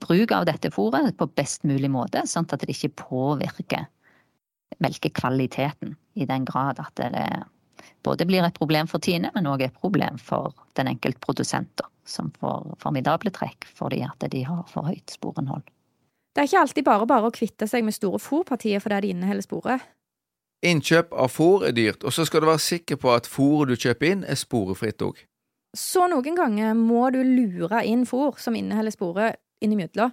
bruk 0.00 0.32
av 0.34 0.46
dette 0.48 0.70
fôret 0.72 1.12
på 1.18 1.28
best 1.38 1.66
mulig 1.68 1.90
måte, 1.92 2.22
sånn 2.26 2.48
at 2.48 2.62
det 2.62 2.72
ikke 2.74 2.94
påvirker 3.04 3.88
melkekvaliteten 4.80 5.96
i 6.16 6.26
den 6.30 6.46
grad 6.48 6.80
at 6.80 6.94
det 6.96 7.26
både 8.02 8.26
blir 8.26 8.44
et 8.44 8.56
problem 8.56 8.88
for 8.90 9.02
Tine, 9.02 9.30
men 9.34 9.48
òg 9.50 9.66
et 9.66 9.76
problem 9.76 10.18
for 10.18 10.54
den 10.78 10.88
enkelte 10.90 11.20
produsent, 11.22 11.82
som 12.04 12.30
får 12.40 12.74
formidable 12.82 13.32
trekk 13.34 13.68
fordi 13.76 14.02
at 14.06 14.30
de 14.32 14.44
har 14.46 14.64
for 14.70 14.88
høyt 14.88 15.12
sporinnhold. 15.12 15.64
Det 16.34 16.42
er 16.42 16.48
ikke 16.48 16.60
alltid 16.60 16.86
bare 16.86 17.06
bare 17.10 17.30
å 17.30 17.34
kvitte 17.34 17.66
seg 17.66 17.84
med 17.84 17.96
store 17.96 18.20
fôrpartier 18.22 18.82
fordi 18.82 19.00
de 19.02 19.14
inneholder 19.14 19.46
sporet. 19.46 19.88
Innkjøp 20.62 21.14
av 21.16 21.32
fôr 21.32 21.64
er 21.66 21.72
dyrt, 21.72 22.04
og 22.04 22.12
så 22.12 22.26
skal 22.28 22.42
du 22.42 22.50
være 22.50 22.62
sikker 22.62 22.98
på 23.00 23.10
at 23.14 23.28
fôret 23.28 23.72
du 23.72 23.80
kjøper 23.80 24.10
inn, 24.10 24.24
er 24.28 24.36
sporefritt 24.36 25.02
òg. 25.02 25.22
Så 25.76 26.04
noen 26.10 26.36
ganger 26.36 26.74
må 26.76 27.08
du 27.14 27.22
lure 27.24 27.80
inn 27.86 28.04
fôr 28.06 28.36
som 28.42 28.56
inneholder 28.58 28.94
sporet, 28.94 29.40
innimellom, 29.64 30.12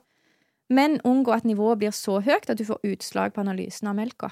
men 0.70 1.00
unngå 1.08 1.34
at 1.36 1.48
nivået 1.48 1.82
blir 1.82 1.96
så 1.96 2.20
høyt 2.24 2.50
at 2.50 2.60
du 2.60 2.66
får 2.68 2.84
utslag 2.88 3.36
på 3.36 3.44
analysen 3.44 3.90
av 3.92 3.98
melka. 4.00 4.32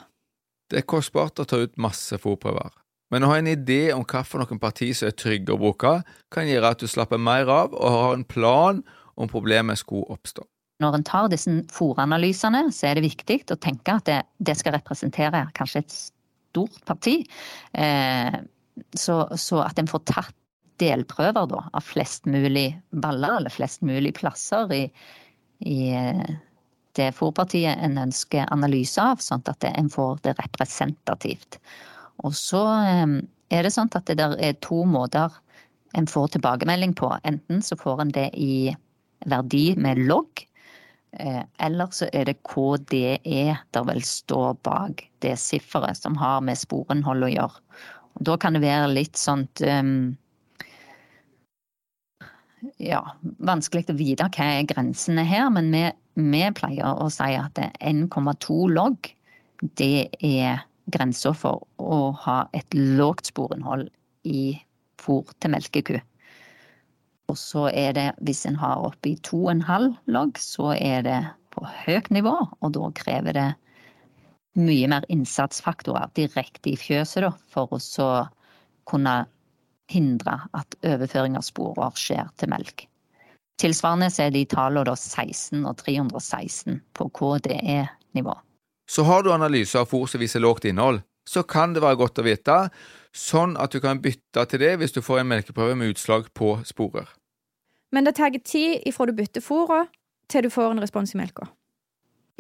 Det 0.72 0.82
er 0.82 0.88
kostbart 0.90 1.40
å 1.40 1.46
ta 1.48 1.60
ut 1.62 1.76
masse 1.82 2.18
fôrprøver, 2.22 2.72
men 3.14 3.24
å 3.24 3.30
ha 3.32 3.38
en 3.40 3.52
idé 3.52 3.94
om 3.94 4.06
hvilke 4.06 4.58
parti 4.62 4.90
som 4.98 5.10
er 5.10 5.18
trygge 5.20 5.54
å 5.54 5.62
bruke, 5.62 6.00
kan 6.34 6.50
gjøre 6.50 6.74
at 6.74 6.82
du 6.82 6.90
slapper 6.90 7.22
mer 7.22 7.50
av 7.52 7.76
og 7.76 7.98
har 7.98 8.18
en 8.18 8.28
plan 8.28 8.82
om 9.16 9.32
problemet 9.32 9.80
skulle 9.80 10.10
oppstå. 10.12 10.46
når 10.84 10.98
en 10.98 11.06
tar 11.08 11.30
disse 11.32 11.52
fòranalysene, 11.72 12.66
så 12.76 12.90
er 12.90 12.98
det 12.98 13.06
viktig 13.06 13.38
å 13.54 13.56
tenke 13.64 13.94
at 13.96 14.10
det, 14.10 14.18
det 14.44 14.58
skal 14.60 14.76
representere 14.76 15.46
kanskje 15.56 15.86
et 15.86 15.94
stort 15.96 16.82
parti. 16.86 17.22
Eh, 17.72 18.36
så, 19.00 19.22
så, 19.40 19.62
at 19.64 19.80
en 19.80 19.88
får 19.88 20.04
tatt 20.12 20.36
delprøver 20.84 21.48
da, 21.48 21.62
av 21.72 21.86
flest 21.88 22.28
mulig 22.28 22.74
baller, 22.92 23.38
eller 23.38 23.54
flest 23.54 23.86
mulig 23.88 24.12
plasser 24.18 24.74
i, 24.76 24.84
i 25.64 25.80
eh, 25.96 26.36
det 26.96 27.12
fòrpartiet 27.16 27.80
en 27.84 27.98
ønsker 28.06 28.52
analyse 28.52 29.00
av, 29.00 29.24
sånn 29.24 29.44
at 29.52 29.64
en 29.72 29.92
får 29.92 30.20
det 30.28 30.36
representativt. 30.40 31.60
Og 32.26 32.34
så 32.38 32.64
eh, 32.82 33.20
er 33.54 33.66
det 33.66 33.74
sånn 33.76 33.92
at 33.94 34.10
det 34.10 34.18
der 34.22 34.36
er 34.42 34.58
to 34.66 34.84
måter 34.90 35.34
en 35.96 36.10
får 36.10 36.34
tilbakemelding 36.34 36.96
på. 36.98 37.14
Enten 37.24 37.62
så 37.64 37.78
får 37.80 38.04
en 38.04 38.16
det 38.16 38.28
i 38.36 38.74
verdi 39.32 39.70
med 39.80 40.02
logg, 40.10 40.44
Eh, 41.20 41.44
eller 41.58 41.88
så 41.96 42.10
er 42.12 42.28
det 42.28 42.42
KDE 42.44 43.56
der 43.72 43.84
vel 43.88 44.02
står 44.04 44.58
bak 44.68 45.06
det 45.24 45.38
sifferet 45.40 45.96
som 45.96 46.18
har 46.20 46.42
med 46.44 46.60
sporinnhold 46.60 47.24
å 47.24 47.32
gjøre. 47.32 47.62
Og 48.16 48.26
da 48.28 48.36
kan 48.40 48.56
det 48.56 48.64
være 48.66 48.92
litt 48.92 49.20
sånt 49.20 49.64
um, 49.64 50.16
Ja, 52.82 53.02
vanskelig 53.46 53.86
å 53.94 53.96
vite 53.96 54.28
hva 54.34 54.46
er 54.58 54.68
grensene 54.68 55.24
her, 55.28 55.48
men 55.54 55.70
vi, 55.72 55.84
vi 56.18 56.44
pleier 56.58 56.98
å 57.00 57.08
si 57.14 57.28
at 57.38 57.60
1,2 57.62 58.58
logg, 58.74 59.12
det 59.78 60.08
er 60.20 60.66
grensa 60.92 61.34
for 61.34 61.66
å 61.82 62.12
ha 62.26 62.44
et 62.54 62.76
lågt 62.76 63.32
sporinnhold 63.32 63.90
i 64.28 64.56
fôr 65.02 65.30
til 65.40 65.54
melkeku. 65.56 65.98
Og 67.32 67.38
så 67.42 67.68
er 67.74 67.96
det, 67.98 68.08
hvis 68.22 68.46
en 68.46 68.58
har 68.62 68.84
oppi 68.86 69.16
2,5 69.26 69.92
logg, 70.14 70.38
så 70.38 70.74
er 70.78 71.06
det 71.08 71.20
på 71.56 71.66
høyt 71.86 72.12
nivå, 72.14 72.36
og 72.62 72.74
da 72.76 72.90
krever 72.98 73.38
det 73.38 73.48
mye 74.56 74.88
mer 74.92 75.06
innsatsfaktorer 75.12 76.14
direkte 76.16 76.72
i 76.72 76.80
fjøset 76.80 77.26
da, 77.26 77.32
for 77.52 77.74
å 77.74 77.82
så 77.82 78.10
kunne 78.88 79.24
hindre 79.92 80.38
at 80.58 80.78
overføring 80.86 81.36
av 81.38 81.46
sporer 81.46 81.98
skjer 82.00 82.30
til 82.40 82.52
melk. 82.54 82.86
Tilsvarende 83.62 84.10
er 84.20 84.34
de 84.36 84.44
tallene 84.52 84.86
da 84.90 84.96
16 85.00 85.64
og 85.64 85.78
316 85.80 86.82
på 86.98 87.08
KDE-nivå. 87.16 88.36
Så 88.90 89.04
har 89.04 89.24
du 89.24 89.34
analyser 89.34 89.82
av 89.82 89.90
fôr 89.90 90.08
som 90.10 90.22
viser 90.22 90.44
lågt 90.44 90.68
innhold, 90.70 91.02
så 91.26 91.44
kan 91.44 91.74
det 91.74 91.82
være 91.82 91.98
godt 92.00 92.22
å 92.22 92.26
vite 92.26 92.58
sånn 93.16 93.56
at 93.58 93.74
du 93.74 93.82
kan 93.82 94.02
bytte 94.02 94.46
til 94.52 94.62
det 94.62 94.76
hvis 94.80 94.94
du 94.94 95.02
får 95.02 95.24
en 95.24 95.32
melkeprøve 95.32 95.78
med 95.80 95.96
utslag 95.96 96.28
på 96.38 96.60
sporer. 96.68 97.08
Men 97.96 98.06
det 98.06 98.18
tar 98.18 98.36
tid 98.38 98.84
ifra 98.86 99.08
du 99.08 99.16
bytter 99.16 99.42
fôret, 99.42 99.90
til 100.30 100.46
du 100.46 100.52
får 100.54 100.74
en 100.74 100.82
respons 100.84 101.14
i 101.14 101.20
melka. 101.22 101.48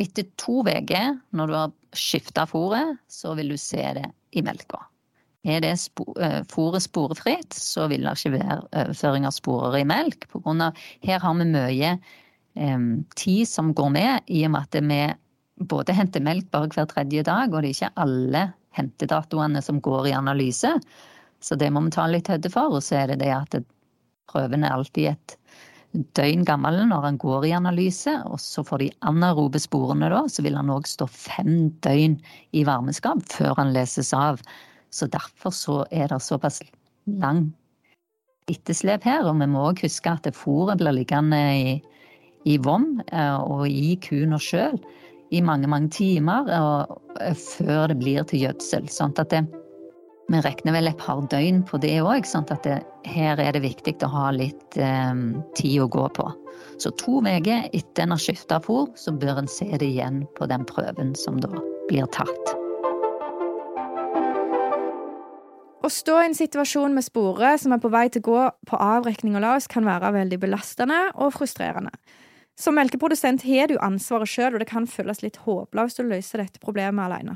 Etter 0.01 0.27
to 0.41 0.59
uker, 0.65 1.15
når 1.31 1.47
du 1.47 1.55
har 1.55 1.73
skifta 1.95 2.43
fôret, 2.49 2.97
så 3.07 3.35
vil 3.37 3.53
du 3.53 3.57
se 3.57 3.83
det 3.95 4.09
i 4.35 4.43
melka. 4.43 4.81
Er 5.45 5.61
det 5.61 5.75
eh, 5.77 6.41
fôret 6.49 6.83
sporefritt, 6.83 7.53
så 7.53 7.85
vil 7.87 8.03
det 8.03 8.15
ikke 8.17 8.33
være 8.39 8.57
overføring 8.65 9.27
av 9.29 9.35
sporer 9.35 9.77
i 9.79 9.87
melk. 9.87 10.25
På 10.31 10.41
grunn 10.41 10.63
av, 10.65 10.79
her 11.05 11.21
har 11.21 11.37
vi 11.37 11.45
mye 11.53 11.91
eh, 11.93 12.87
tid 13.15 13.45
som 13.47 13.71
går 13.77 13.93
med, 13.93 14.25
i 14.27 14.41
og 14.47 14.55
med 14.55 14.65
at 14.65 14.81
vi 14.81 14.99
både 15.59 15.95
henter 15.95 16.23
melk 16.23 16.49
bare 16.51 16.69
hver 16.73 16.87
tredje 16.91 17.23
dag, 17.23 17.53
og 17.53 17.61
det 17.63 17.71
er 17.71 17.77
ikke 17.77 18.03
alle 18.03 18.43
hentedatoene 18.75 19.61
som 19.63 19.79
går 19.83 20.09
i 20.09 20.15
analyse. 20.17 20.73
Så 21.39 21.55
det 21.59 21.71
må 21.71 21.83
vi 21.85 21.93
ta 21.95 22.07
litt 22.09 22.29
høyde 22.31 22.51
for. 22.51 22.75
Og 22.75 22.83
så 22.83 23.01
er 23.01 23.13
det 23.13 23.21
det 23.23 23.31
at 23.31 23.57
prøven 24.31 24.65
er 24.65 24.75
alltid 24.75 25.13
et 25.13 25.35
døgn 26.17 26.43
gammel 26.47 26.81
når 26.89 27.05
han 27.07 27.19
går 27.21 27.47
i 27.47 27.55
analyse. 27.55 28.13
Og 28.27 28.39
så 28.41 28.65
får 28.67 28.83
de 28.83 28.91
anarobe 29.07 29.61
sporene, 29.63 30.09
da, 30.11 30.25
så 30.27 30.43
vil 30.45 30.57
han 30.59 30.71
òg 30.73 30.89
stå 30.89 31.07
fem 31.11 31.69
døgn 31.85 32.17
i 32.55 32.65
varmeskap 32.67 33.23
før 33.31 33.55
han 33.61 33.75
leses 33.75 34.11
av. 34.17 34.41
Så 34.91 35.07
derfor 35.11 35.55
så 35.55 35.83
er 35.91 36.09
det 36.11 36.21
såpass 36.23 36.61
lang 37.21 37.47
etterslep 38.51 39.07
her. 39.07 39.23
Og 39.29 39.39
vi 39.39 39.49
må 39.51 39.69
òg 39.69 39.85
huske 39.85 40.11
at 40.11 40.27
fôret 40.35 40.81
blir 40.81 40.99
liggende 40.99 41.41
i, 41.55 41.79
i 42.43 42.59
vom 42.59 42.97
eh, 43.07 43.39
og 43.39 43.67
i 43.69 43.95
kua 44.03 44.41
sjøl 44.41 44.79
i 45.35 45.43
mange, 45.43 45.69
mange 45.71 45.91
timer 45.93 46.49
eh, 46.51 47.35
før 47.35 47.91
det 47.91 47.99
blir 48.01 48.25
til 48.29 48.45
gjødsel. 48.45 48.89
Sånn 48.91 49.15
at 49.21 49.33
det, 49.33 49.43
vi 50.31 50.41
regner 50.41 50.75
vel 50.77 50.89
et 50.89 51.01
par 51.01 51.21
døgn 51.31 51.61
på 51.67 51.79
det 51.83 51.97
òg, 52.01 52.27
sånn 52.29 52.47
at 52.53 52.65
det, 52.65 52.79
her 53.05 53.41
er 53.41 53.53
det 53.55 53.65
viktig 53.65 53.97
å 54.05 54.11
ha 54.13 54.31
litt 54.35 54.79
eh, 54.79 55.13
tid 55.57 55.79
å 55.83 55.89
gå 55.91 56.07
på. 56.17 56.27
Så 56.81 56.91
to 56.99 57.21
uker 57.23 57.69
etter 57.71 58.03
en 58.03 58.15
har 58.15 58.21
skifta 58.21 58.59
fôr, 58.63 58.89
så 58.99 59.13
bør 59.15 59.43
en 59.43 59.51
se 59.51 59.69
det 59.77 59.87
igjen 59.87 60.23
på 60.37 60.47
den 60.51 60.65
prøven 60.67 61.15
som 61.19 61.39
da 61.43 61.51
blir 61.89 62.07
tatt. 62.15 62.55
Å 65.85 65.89
stå 65.93 66.15
i 66.17 66.25
en 66.31 66.33
situasjon 66.33 66.95
med 66.97 67.05
sporet 67.05 67.61
som 67.61 67.75
er 67.75 67.81
på 67.81 67.91
vei 67.93 68.07
til 68.09 68.23
å 68.23 68.29
gå 68.31 68.43
på 68.71 68.77
avrekning 68.81 69.35
og 69.37 69.43
laus, 69.43 69.67
kan 69.69 69.85
være 69.85 70.15
veldig 70.15 70.39
belastende 70.41 70.97
og 71.13 71.35
frustrerende. 71.35 71.93
Som 72.55 72.77
melkeprodusent 72.79 73.43
har 73.43 73.67
du 73.67 73.75
ansvaret 73.83 74.31
sjøl, 74.31 74.55
og 74.55 74.63
det 74.63 74.69
kan 74.69 74.87
føles 74.87 75.19
litt 75.25 75.41
håpløst 75.43 75.99
å 75.99 76.07
løse 76.07 76.39
dette 76.39 76.61
problemet 76.63 77.03
alene. 77.03 77.35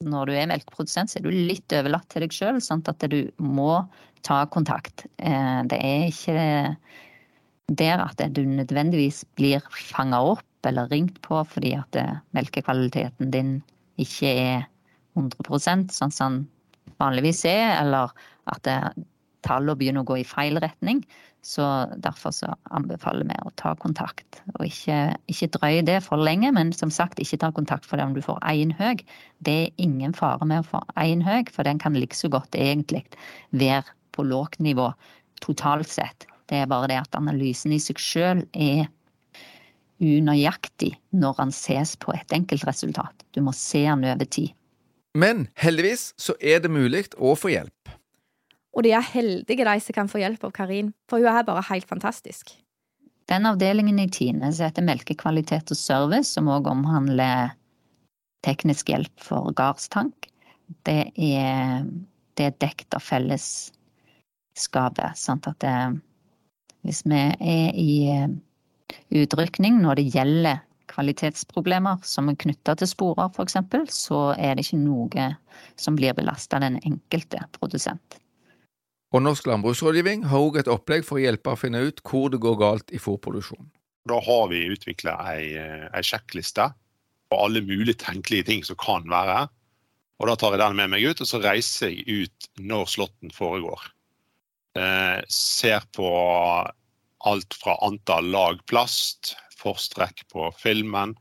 Når 0.00 0.30
du 0.30 0.34
er 0.34 0.48
melkeprodusent, 0.50 1.12
så 1.12 1.20
er 1.20 1.26
du 1.26 1.30
litt 1.30 1.70
overlatt 1.76 2.08
til 2.10 2.24
deg 2.24 2.34
sjøl, 2.34 2.58
sånn 2.64 2.82
at 2.88 3.04
du 3.12 3.20
må 3.38 3.84
ta 4.26 4.42
kontakt. 4.50 5.04
Eh, 5.22 5.60
det 5.70 5.78
er 5.78 6.06
ikke 6.08 6.38
der 7.78 8.02
at 8.02 8.22
du 8.34 8.42
nødvendigvis 8.48 9.22
blir 9.38 9.62
fanga 9.70 10.18
opp 10.32 10.66
eller 10.66 10.90
ringt 10.90 11.20
på 11.22 11.38
fordi 11.46 11.76
at 11.78 11.96
eh, 11.96 12.18
melkekvaliteten 12.36 13.30
din 13.30 13.52
ikke 14.00 14.32
er 14.32 14.66
100% 15.18 15.94
sånn 15.94 16.14
som 16.14 16.40
vanligvis 17.00 17.44
er, 17.48 17.76
eller 17.78 18.10
at 18.50 18.66
tallene 19.44 19.76
begynner 19.78 20.04
å 20.04 20.08
gå 20.10 20.20
i 20.20 20.26
feil 20.26 20.58
retning. 20.62 21.04
Så 21.42 21.64
derfor 21.96 22.34
så 22.36 22.50
anbefaler 22.76 23.24
vi 23.24 23.36
å 23.40 23.52
ta 23.56 23.72
kontakt. 23.80 24.42
Og 24.58 24.66
ikke, 24.66 24.98
ikke 25.32 25.48
drøye 25.56 25.84
det 25.86 26.00
for 26.04 26.20
lenge, 26.20 26.50
men 26.52 26.72
som 26.76 26.92
sagt, 26.92 27.20
ikke 27.22 27.40
ta 27.40 27.50
kontakt 27.56 27.88
for 27.88 27.96
det 27.96 28.04
om 28.08 28.16
du 28.16 28.20
får 28.24 28.42
én 28.50 28.74
høy. 28.76 29.00
Det 29.40 29.56
er 29.64 29.80
ingen 29.80 30.12
fare 30.16 30.44
med 30.48 30.64
å 30.64 30.68
få 30.74 30.82
én 31.00 31.24
høy, 31.24 31.48
for 31.48 31.64
den 31.64 31.80
kan 31.80 31.96
like 31.96 32.16
så 32.16 32.28
godt 32.32 32.58
egentlig 32.58 33.06
være 33.56 33.88
på 34.12 34.26
lågt 34.28 34.60
nivå 34.60 34.90
totalt 35.40 35.88
sett. 35.88 36.28
Det 36.50 36.60
er 36.60 36.70
bare 36.70 36.90
det 36.90 37.00
at 37.00 37.16
analysen 37.16 37.72
i 37.72 37.80
seg 37.80 38.00
sjøl 38.02 38.44
er 38.52 38.88
unøyaktig 40.00 40.94
når 41.16 41.36
han 41.38 41.52
ses 41.54 41.94
på 42.00 42.12
et 42.16 42.36
enkeltresultat. 42.36 43.24
Du 43.32 43.40
må 43.44 43.54
se 43.56 43.84
han 43.86 44.04
over 44.04 44.28
tid. 44.28 44.52
Men 45.16 45.48
heldigvis 45.58 46.12
så 46.20 46.36
er 46.40 46.60
det 46.62 46.70
mulig 46.70 47.08
å 47.18 47.34
få 47.38 47.50
hjelp. 47.54 47.99
Og 48.76 48.80
de 48.86 48.90
er 48.94 49.12
heldige, 49.12 49.66
de 49.66 49.80
som 49.82 49.92
kan 49.96 50.10
få 50.10 50.18
hjelp 50.22 50.44
av 50.46 50.52
Karin, 50.54 50.92
for 51.10 51.16
hun 51.18 51.28
er 51.30 51.46
bare 51.46 51.64
helt 51.70 51.88
fantastisk. 51.90 52.44
Den 53.30 53.46
avdelingen 53.46 53.98
i 54.02 54.10
Tine 54.10 54.52
som 54.52 54.64
heter 54.66 54.86
Melkekvalitet 54.86 55.70
og 55.70 55.78
service, 55.78 56.30
som 56.34 56.50
òg 56.50 56.66
omhandler 56.70 57.50
teknisk 58.46 58.88
hjelp 58.90 59.14
for 59.22 59.52
gardstank, 59.56 60.14
det 60.86 61.10
er, 61.18 61.84
det 62.38 62.44
er 62.46 62.58
dekt 62.62 62.94
av 62.94 63.02
fellesskapet. 63.04 65.18
Sånn 65.18 65.42
at 65.50 65.58
det, 65.62 65.76
hvis 66.86 67.02
vi 67.06 67.20
er 67.20 67.70
i 67.74 68.08
eh, 68.14 68.28
utrykning 69.22 69.74
når 69.82 69.94
det 70.00 70.10
gjelder 70.14 70.56
kvalitetsproblemer 70.90 71.96
som 72.06 72.28
er 72.30 72.40
knytta 72.40 72.74
til 72.78 72.88
sporer, 72.90 73.28
f.eks., 73.30 73.56
så 73.94 74.20
er 74.34 74.56
det 74.56 74.64
ikke 74.66 74.82
noe 74.82 75.24
som 75.78 75.96
blir 75.98 76.16
belasta 76.18 76.58
den 76.62 76.76
enkelte 76.82 77.38
produsent. 77.58 78.20
Og 79.10 79.24
Norsk 79.24 79.48
landbruksrådgivning 79.50 80.22
har 80.30 80.38
òg 80.44 80.60
et 80.60 80.68
opplegg 80.70 81.02
for 81.06 81.18
å 81.18 81.22
hjelpe 81.24 81.50
å 81.50 81.58
finne 81.58 81.82
ut 81.82 81.98
hvor 82.06 82.30
det 82.30 82.38
går 82.42 82.58
galt 82.60 82.92
i 82.94 83.00
fôrproduksjonen. 83.02 83.66
Da 84.06 84.20
har 84.22 84.44
vi 84.52 84.62
utvikla 84.70 85.16
ei, 85.32 85.48
ei, 85.58 86.02
sjekkliste 86.06 86.68
på 87.30 87.40
alle 87.42 87.62
mulige 87.66 87.98
tenkelige 88.04 88.46
ting 88.48 88.62
som 88.66 88.78
kan 88.80 89.06
være. 89.10 89.48
Og 90.20 90.28
Da 90.30 90.36
tar 90.36 90.54
jeg 90.54 90.62
den 90.62 90.78
med 90.78 90.92
meg 90.92 91.06
ut, 91.08 91.22
og 91.22 91.26
så 91.26 91.40
reiser 91.42 91.90
jeg 91.90 92.26
ut 92.26 92.48
når 92.60 92.86
slåtten 92.92 93.34
foregår. 93.34 93.82
Eh, 94.78 95.18
ser 95.26 95.82
på 95.96 96.10
alt 97.30 97.56
fra 97.58 97.76
antall 97.82 98.30
lag 98.30 98.60
plast, 98.70 99.34
forstrekk 99.58 100.22
på 100.30 100.52
filmen, 100.60 101.16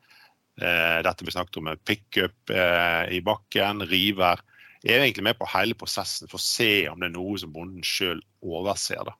eh, 0.62 1.00
dette 1.04 1.26
vi 1.26 1.34
snakket 1.34 1.58
om 1.58 1.70
med 1.72 1.82
pickup 1.88 2.54
eh, 2.54 3.18
i 3.18 3.22
bakken, 3.26 3.82
river 3.90 4.44
er 4.88 5.04
egentlig 5.04 5.26
med 5.28 5.40
på 5.40 5.48
hele 5.52 5.76
prosessen 5.76 6.30
for 6.32 6.40
å 6.40 6.44
se 6.44 6.88
om 6.92 7.02
det 7.02 7.10
er 7.10 7.16
noe 7.18 7.40
som 7.42 7.52
bonden 7.52 7.84
sjøl 7.86 8.22
overser. 8.40 9.10
Da. 9.10 9.16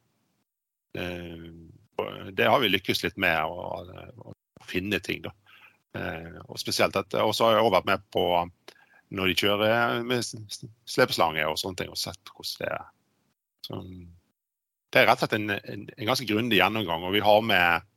Eh, 1.02 1.50
det 2.32 2.48
har 2.48 2.62
vi 2.64 2.72
lykkes 2.72 3.04
litt 3.04 3.18
med 3.20 3.44
å, 3.44 4.36
finne 4.70 5.00
ting. 5.02 5.24
Da. 5.26 5.34
Eh, 5.98 6.40
og 6.46 6.60
spesielt 6.62 6.94
dette. 6.96 7.24
Og 7.26 7.34
så 7.36 7.48
har 7.48 7.58
jeg 7.58 7.66
også 7.66 7.76
vært 7.80 7.90
med 7.90 8.08
på 8.14 8.26
når 9.18 9.32
de 9.32 9.38
kjører 9.42 10.04
med 10.06 10.26
slepeslange 10.86 11.48
og 11.50 11.58
sånne 11.58 11.82
ting, 11.82 11.90
og 11.90 11.98
sett 11.98 12.32
hvordan 12.36 12.60
det 12.62 12.72
er. 12.76 12.90
Så, 13.66 13.80
det 14.90 15.02
er 15.02 15.08
rett 15.10 15.24
og 15.24 15.26
slett 15.26 15.38
en, 15.40 15.56
en, 15.58 15.88
en 15.96 16.10
ganske 16.10 16.28
grundig 16.30 16.60
gjennomgang. 16.60 17.08
Og 17.08 17.16
vi 17.18 17.24
har 17.26 17.42
med 17.46 17.88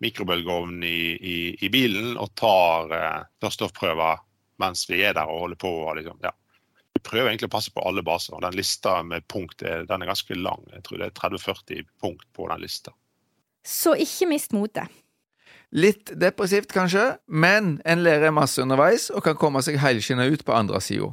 mikrobølgeovn 0.00 0.82
i, 0.86 1.00
i, 1.16 1.36
i, 1.60 1.70
bilen 1.72 2.14
og 2.16 2.32
tar, 2.38 2.94
eh, 2.96 3.50
stoffprøver 3.50 4.22
mens 4.60 4.86
vi 4.90 5.02
er 5.04 5.16
der 5.16 5.30
og 5.30 5.44
holder 5.44 5.60
på. 5.60 5.72
Liksom, 5.98 6.22
ja. 6.24 6.32
Vi 7.00 7.08
prøver 7.08 7.30
egentlig 7.30 7.48
å 7.48 7.56
passe 7.56 7.72
på 7.72 7.80
alle 7.88 8.02
baser. 8.04 8.34
og 8.36 8.42
Den 8.44 8.58
lista 8.58 8.98
med 9.02 9.24
punkt 9.24 9.62
er, 9.64 9.86
den 9.88 10.02
er 10.02 10.10
ganske 10.10 10.36
lang. 10.36 10.66
Jeg 10.74 10.82
tror 10.84 11.00
det 11.00 11.06
er 11.06 11.14
30-40 11.16 11.86
punkt 12.02 12.26
på 12.36 12.48
den 12.50 12.60
lista. 12.60 12.92
Så 13.64 13.94
ikke 13.96 14.28
mist 14.28 14.52
motet. 14.52 14.92
Litt 15.72 16.12
depressivt 16.18 16.72
kanskje, 16.74 17.16
men 17.26 17.78
en 17.88 18.02
lærer 18.04 18.34
masse 18.34 18.60
underveis 18.60 19.08
og 19.14 19.24
kan 19.24 19.38
komme 19.38 19.62
seg 19.64 19.78
helskinna 19.80 20.26
ut 20.28 20.44
på 20.44 20.52
andre 20.52 20.80
sida. 20.84 21.08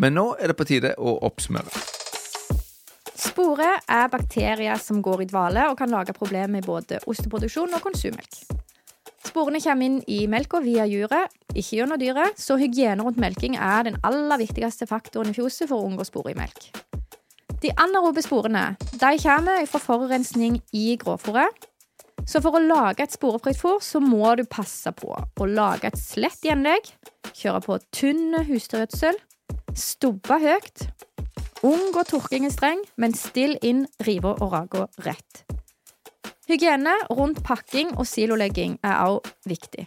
Men 0.00 0.16
nå 0.16 0.24
er 0.40 0.52
det 0.52 0.56
på 0.56 0.68
tide 0.68 0.94
å 0.96 1.18
oppsummere. 1.26 1.68
Spore 3.16 3.74
er 3.84 4.08
bakterier 4.12 4.80
som 4.80 5.02
går 5.04 5.24
i 5.24 5.28
dvale 5.28 5.68
og 5.68 5.76
kan 5.76 5.92
lage 5.92 6.16
problemer 6.16 6.62
i 6.62 6.64
både 6.64 7.02
osteproduksjon 7.04 7.76
og 7.76 7.84
konsummelk. 7.84 8.40
Sporene 9.26 9.60
kommer 9.60 9.88
inn 9.88 10.00
i 10.08 10.24
melka 10.30 10.62
via 10.64 10.86
juret, 10.88 11.32
ikke 11.56 11.80
gjennom 11.80 12.00
dyret, 12.00 12.38
så 12.40 12.58
hygiene 12.60 13.04
rundt 13.04 13.20
melking 13.20 13.56
er 13.56 13.86
den 13.88 13.96
aller 14.06 14.40
viktigste 14.42 14.88
faktoren 14.88 15.32
i 15.32 15.36
fjoset 15.36 15.70
for 15.70 15.80
å 15.80 15.88
unngå 15.88 16.06
spor 16.08 16.28
i 16.30 16.36
melk. 16.38 16.68
De 17.62 17.72
anaerobe 17.80 18.20
sporene 18.24 18.74
de 18.92 19.12
kommer 19.22 19.64
fra 19.70 19.80
forurensning 19.80 20.60
i 20.76 20.90
grovfòret. 21.00 21.68
Så 22.26 22.40
for 22.42 22.58
å 22.58 22.62
lage 22.62 23.04
et 23.04 23.14
sporefritt 23.14 23.58
fôr, 23.60 23.78
så 23.84 24.00
må 24.02 24.34
du 24.36 24.42
passe 24.50 24.90
på 24.98 25.12
å 25.14 25.46
lage 25.46 25.88
et 25.88 25.98
slett 26.00 26.42
gjenlegg, 26.44 26.88
kjøre 27.36 27.62
på 27.62 27.78
tynn 27.94 28.34
husdyrgjødsel, 28.48 29.18
stubbe 29.78 30.40
høyt, 30.42 30.88
unngå 31.66 32.02
tørking 32.10 32.48
streng, 32.50 32.82
men 32.98 33.14
still 33.14 33.54
inn 33.62 33.86
riva 34.06 34.34
og 34.40 34.52
raga 34.56 34.88
rett. 35.06 35.44
Hygiene 36.46 36.92
rundt 37.10 37.42
pakking 37.46 37.94
og 37.96 38.06
silolegging 38.06 38.78
er 38.86 39.00
også 39.06 39.50
viktig. 39.50 39.86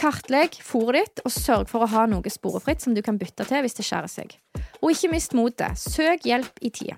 Kartlegg 0.00 0.56
fôret 0.58 0.98
ditt, 0.98 1.22
og 1.24 1.32
sørg 1.32 1.68
for 1.70 1.84
å 1.84 1.90
ha 1.92 2.04
noe 2.10 2.30
sporefritt 2.32 2.82
som 2.82 2.96
du 2.96 3.02
kan 3.04 3.18
bytte 3.20 3.46
til 3.46 3.62
hvis 3.62 3.76
det 3.78 3.86
skjærer 3.86 4.10
seg. 4.10 4.34
Og 4.82 4.90
ikke 4.90 5.12
mist 5.12 5.36
motet. 5.38 5.78
Søk 5.78 6.26
hjelp 6.26 6.58
i 6.60 6.72
tide. 6.74 6.96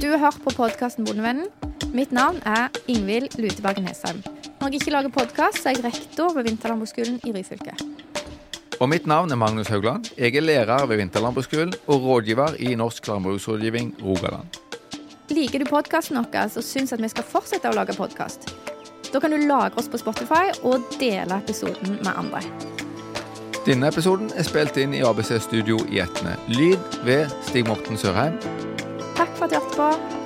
Du 0.00 0.08
har 0.08 0.22
hørt 0.22 0.40
på 0.40 0.54
podkasten 0.56 1.04
Bondevennen. 1.04 1.50
Mitt 1.92 2.12
navn 2.14 2.38
er 2.46 2.70
Ingvild 2.88 3.36
Lutebergen 3.42 3.88
Hesheim. 3.88 4.22
Når 4.60 4.70
jeg 4.70 4.80
ikke 4.80 4.94
lager 4.94 5.12
podkast, 5.12 5.66
er 5.66 5.76
jeg 5.76 5.84
rektor 5.84 6.32
ved 6.36 6.48
Vinterlandbruksskolen 6.48 7.20
i 7.26 7.34
Ryfylke. 7.36 7.74
Og 8.80 8.88
mitt 8.88 9.06
navn 9.10 9.32
er 9.34 9.36
Magnus 9.36 9.68
Haugland. 9.68 10.08
Jeg 10.16 10.36
er 10.38 10.46
lærer 10.46 10.86
ved 10.86 11.02
Vinterlandbruksskolen 11.02 11.74
og 11.86 12.06
rådgiver 12.06 12.56
i 12.64 12.74
Norsk 12.80 13.08
landbruksrådgivning 13.12 13.92
Rogaland. 14.04 14.60
Liker 15.30 15.60
du 15.60 15.68
podkasten 15.68 16.16
vår 16.16 16.56
og 16.56 16.64
syns 16.64 16.94
at 16.96 17.02
vi 17.02 17.12
skal 17.12 17.26
fortsette 17.28 17.68
å 17.68 17.76
lage 17.76 17.98
podkast? 17.98 18.48
Da 19.12 19.20
kan 19.20 19.30
du 19.30 19.36
lagre 19.36 19.78
oss 19.80 19.88
på 19.90 19.98
Spotify 19.98 20.52
og 20.62 20.86
dele 21.00 21.40
episoden 21.42 21.98
med 21.98 22.12
andre. 22.14 22.42
Denne 23.66 23.90
episoden 23.90 24.30
er 24.38 24.46
spilt 24.46 24.78
inn 24.80 24.94
i 24.96 25.02
ABC 25.04 25.34
Studio 25.44 25.80
i 25.90 26.00
Etne. 26.00 26.36
Lyd 26.48 27.02
ved 27.04 27.28
Stig 27.48 27.66
Morten 27.68 27.98
Sørheim. 28.00 28.38
Takk 29.18 29.34
for 29.36 29.44
at 29.46 29.52
du 29.52 29.58
hørte 29.58 29.76
på. 29.76 30.19